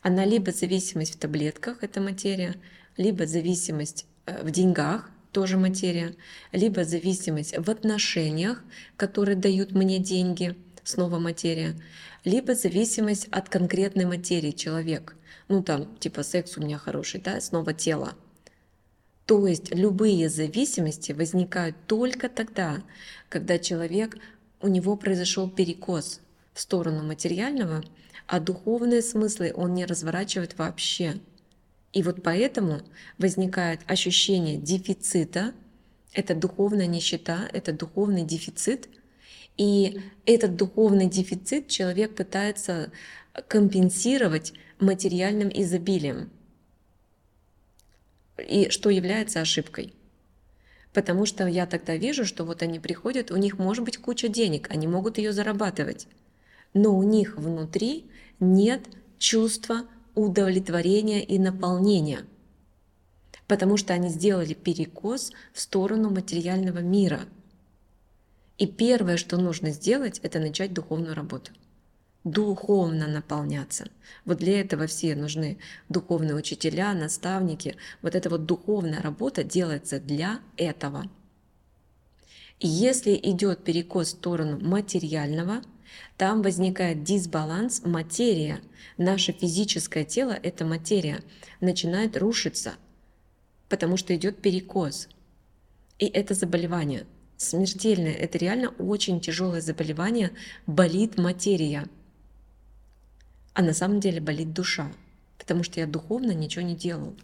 Она 0.00 0.24
либо 0.24 0.50
зависимость 0.50 1.16
в 1.16 1.18
таблетках, 1.18 1.82
это 1.82 2.00
материя, 2.00 2.54
либо 3.00 3.26
зависимость 3.26 4.06
э, 4.26 4.44
в 4.44 4.50
деньгах, 4.50 5.10
тоже 5.32 5.58
материя, 5.58 6.14
либо 6.52 6.84
зависимость 6.84 7.56
в 7.56 7.70
отношениях, 7.70 8.62
которые 8.96 9.36
дают 9.36 9.72
мне 9.72 9.98
деньги– 9.98 10.56
снова 10.90 11.18
материя, 11.18 11.76
либо 12.24 12.54
зависимость 12.54 13.28
от 13.30 13.48
конкретной 13.48 14.04
материи 14.04 14.50
человек. 14.50 15.16
Ну 15.48 15.62
там, 15.62 15.96
типа 15.96 16.22
секс 16.22 16.56
у 16.56 16.60
меня 16.60 16.78
хороший, 16.78 17.20
да, 17.20 17.40
снова 17.40 17.72
тело. 17.72 18.14
То 19.26 19.46
есть 19.46 19.74
любые 19.74 20.28
зависимости 20.28 21.12
возникают 21.12 21.76
только 21.86 22.28
тогда, 22.28 22.82
когда 23.28 23.58
человек, 23.58 24.18
у 24.60 24.68
него 24.68 24.96
произошел 24.96 25.48
перекос 25.48 26.20
в 26.52 26.60
сторону 26.60 27.04
материального, 27.04 27.82
а 28.26 28.40
духовные 28.40 29.02
смыслы 29.02 29.52
он 29.54 29.74
не 29.74 29.86
разворачивает 29.86 30.58
вообще. 30.58 31.20
И 31.92 32.02
вот 32.02 32.22
поэтому 32.22 32.82
возникает 33.18 33.80
ощущение 33.86 34.56
дефицита, 34.56 35.52
это 36.12 36.34
духовная 36.34 36.86
нищета, 36.86 37.48
это 37.52 37.72
духовный 37.72 38.24
дефицит– 38.24 38.88
И 39.60 40.00
этот 40.24 40.56
духовный 40.56 41.06
дефицит 41.06 41.68
человек 41.68 42.14
пытается 42.14 42.92
компенсировать 43.46 44.54
материальным 44.80 45.50
изобилием. 45.52 46.30
И 48.38 48.70
что 48.70 48.88
является 48.88 49.42
ошибкой. 49.42 49.92
Потому 50.94 51.26
что 51.26 51.46
я 51.46 51.66
тогда 51.66 51.94
вижу, 51.96 52.24
что 52.24 52.44
вот 52.44 52.62
они 52.62 52.80
приходят, 52.80 53.30
у 53.30 53.36
них 53.36 53.58
может 53.58 53.84
быть 53.84 53.98
куча 53.98 54.28
денег, 54.28 54.70
они 54.70 54.86
могут 54.86 55.18
ее 55.18 55.30
зарабатывать. 55.30 56.08
Но 56.72 56.96
у 56.96 57.02
них 57.02 57.36
внутри 57.36 58.10
нет 58.40 58.88
чувства 59.18 59.82
удовлетворения 60.14 61.22
и 61.22 61.38
наполнения. 61.38 62.24
Потому 63.46 63.76
что 63.76 63.94
они 63.94 64.08
сделали 64.08 64.54
перекос 64.54 65.32
в 65.52 65.60
сторону 65.60 66.10
материального 66.10 66.78
мира. 66.78 67.20
И 68.58 68.66
первое, 68.66 69.16
что 69.16 69.36
нужно 69.36 69.70
сделать, 69.70 70.18
это 70.20 70.38
начать 70.38 70.72
духовную 70.72 71.14
работу 71.14 71.52
духовно 72.24 73.06
наполняться. 73.06 73.88
Вот 74.24 74.38
для 74.38 74.60
этого 74.60 74.86
все 74.86 75.14
нужны 75.14 75.58
духовные 75.88 76.34
учителя, 76.34 76.92
наставники. 76.92 77.76
Вот 78.02 78.14
эта 78.14 78.28
вот 78.28 78.46
духовная 78.46 79.00
работа 79.00 79.42
делается 79.42 79.98
для 80.00 80.40
этого. 80.56 81.10
Если 82.58 83.18
идет 83.22 83.64
перекос 83.64 84.08
в 84.08 84.10
сторону 84.10 84.58
материального, 84.60 85.62
там 86.16 86.42
возникает 86.42 87.02
дисбаланс 87.02 87.82
материя. 87.84 88.60
Наше 88.98 89.32
физическое 89.32 90.04
тело– 90.04 90.32
это 90.42 90.64
материя, 90.64 91.22
начинает 91.60 92.16
рушиться, 92.16 92.74
потому 93.68 93.96
что 93.96 94.14
идет 94.14 94.42
перекос. 94.42 95.08
И 95.98 96.06
это 96.06 96.34
заболевание 96.34 97.06
смертельное, 97.36 98.12
это 98.12 98.36
реально 98.36 98.68
очень 98.78 99.20
тяжелое 99.20 99.60
заболевание, 99.60 100.32
болит 100.66 101.16
материя– 101.18 101.86
а 103.52 103.62
на 103.62 103.74
самом 103.74 104.00
деле 104.00 104.20
болит 104.20 104.52
душа, 104.52 104.90
потому 105.38 105.62
что 105.64 105.80
я 105.80 105.86
духовно 105.86 106.32
ничего 106.32 106.64
не 106.64 106.76
делал. 106.76 107.16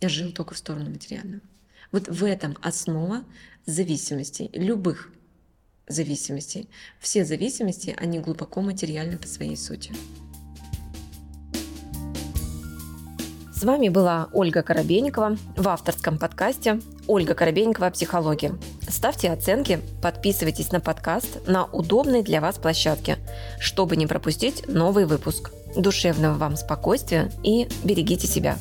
Я 0.00 0.08
жил 0.08 0.32
только 0.32 0.54
в 0.54 0.58
сторону 0.58 0.90
материального. 0.90 1.42
Вот 1.90 2.08
в 2.08 2.24
этом 2.24 2.56
основа 2.62 3.24
зависимостей, 3.66 4.50
любых 4.52 5.12
зависимостей. 5.86 6.68
Все 7.00 7.24
зависимости, 7.24 7.94
они 7.98 8.18
глубоко 8.18 8.60
материальны 8.60 9.18
по 9.18 9.26
своей 9.26 9.56
сути. 9.56 9.92
С 13.62 13.64
вами 13.64 13.90
была 13.90 14.28
Ольга 14.32 14.62
Коробейникова 14.62 15.36
в 15.56 15.68
авторском 15.68 16.18
подкасте 16.18 16.80
«Ольга 17.06 17.34
Коробейникова. 17.34 17.90
Психология». 17.90 18.58
Ставьте 18.88 19.30
оценки, 19.30 19.78
подписывайтесь 20.02 20.72
на 20.72 20.80
подкаст 20.80 21.46
на 21.46 21.66
удобной 21.66 22.24
для 22.24 22.40
вас 22.40 22.58
площадке, 22.58 23.18
чтобы 23.60 23.96
не 23.96 24.08
пропустить 24.08 24.66
новый 24.66 25.06
выпуск. 25.06 25.52
Душевного 25.76 26.34
вам 26.38 26.56
спокойствия 26.56 27.30
и 27.44 27.68
берегите 27.84 28.26
себя. 28.26 28.58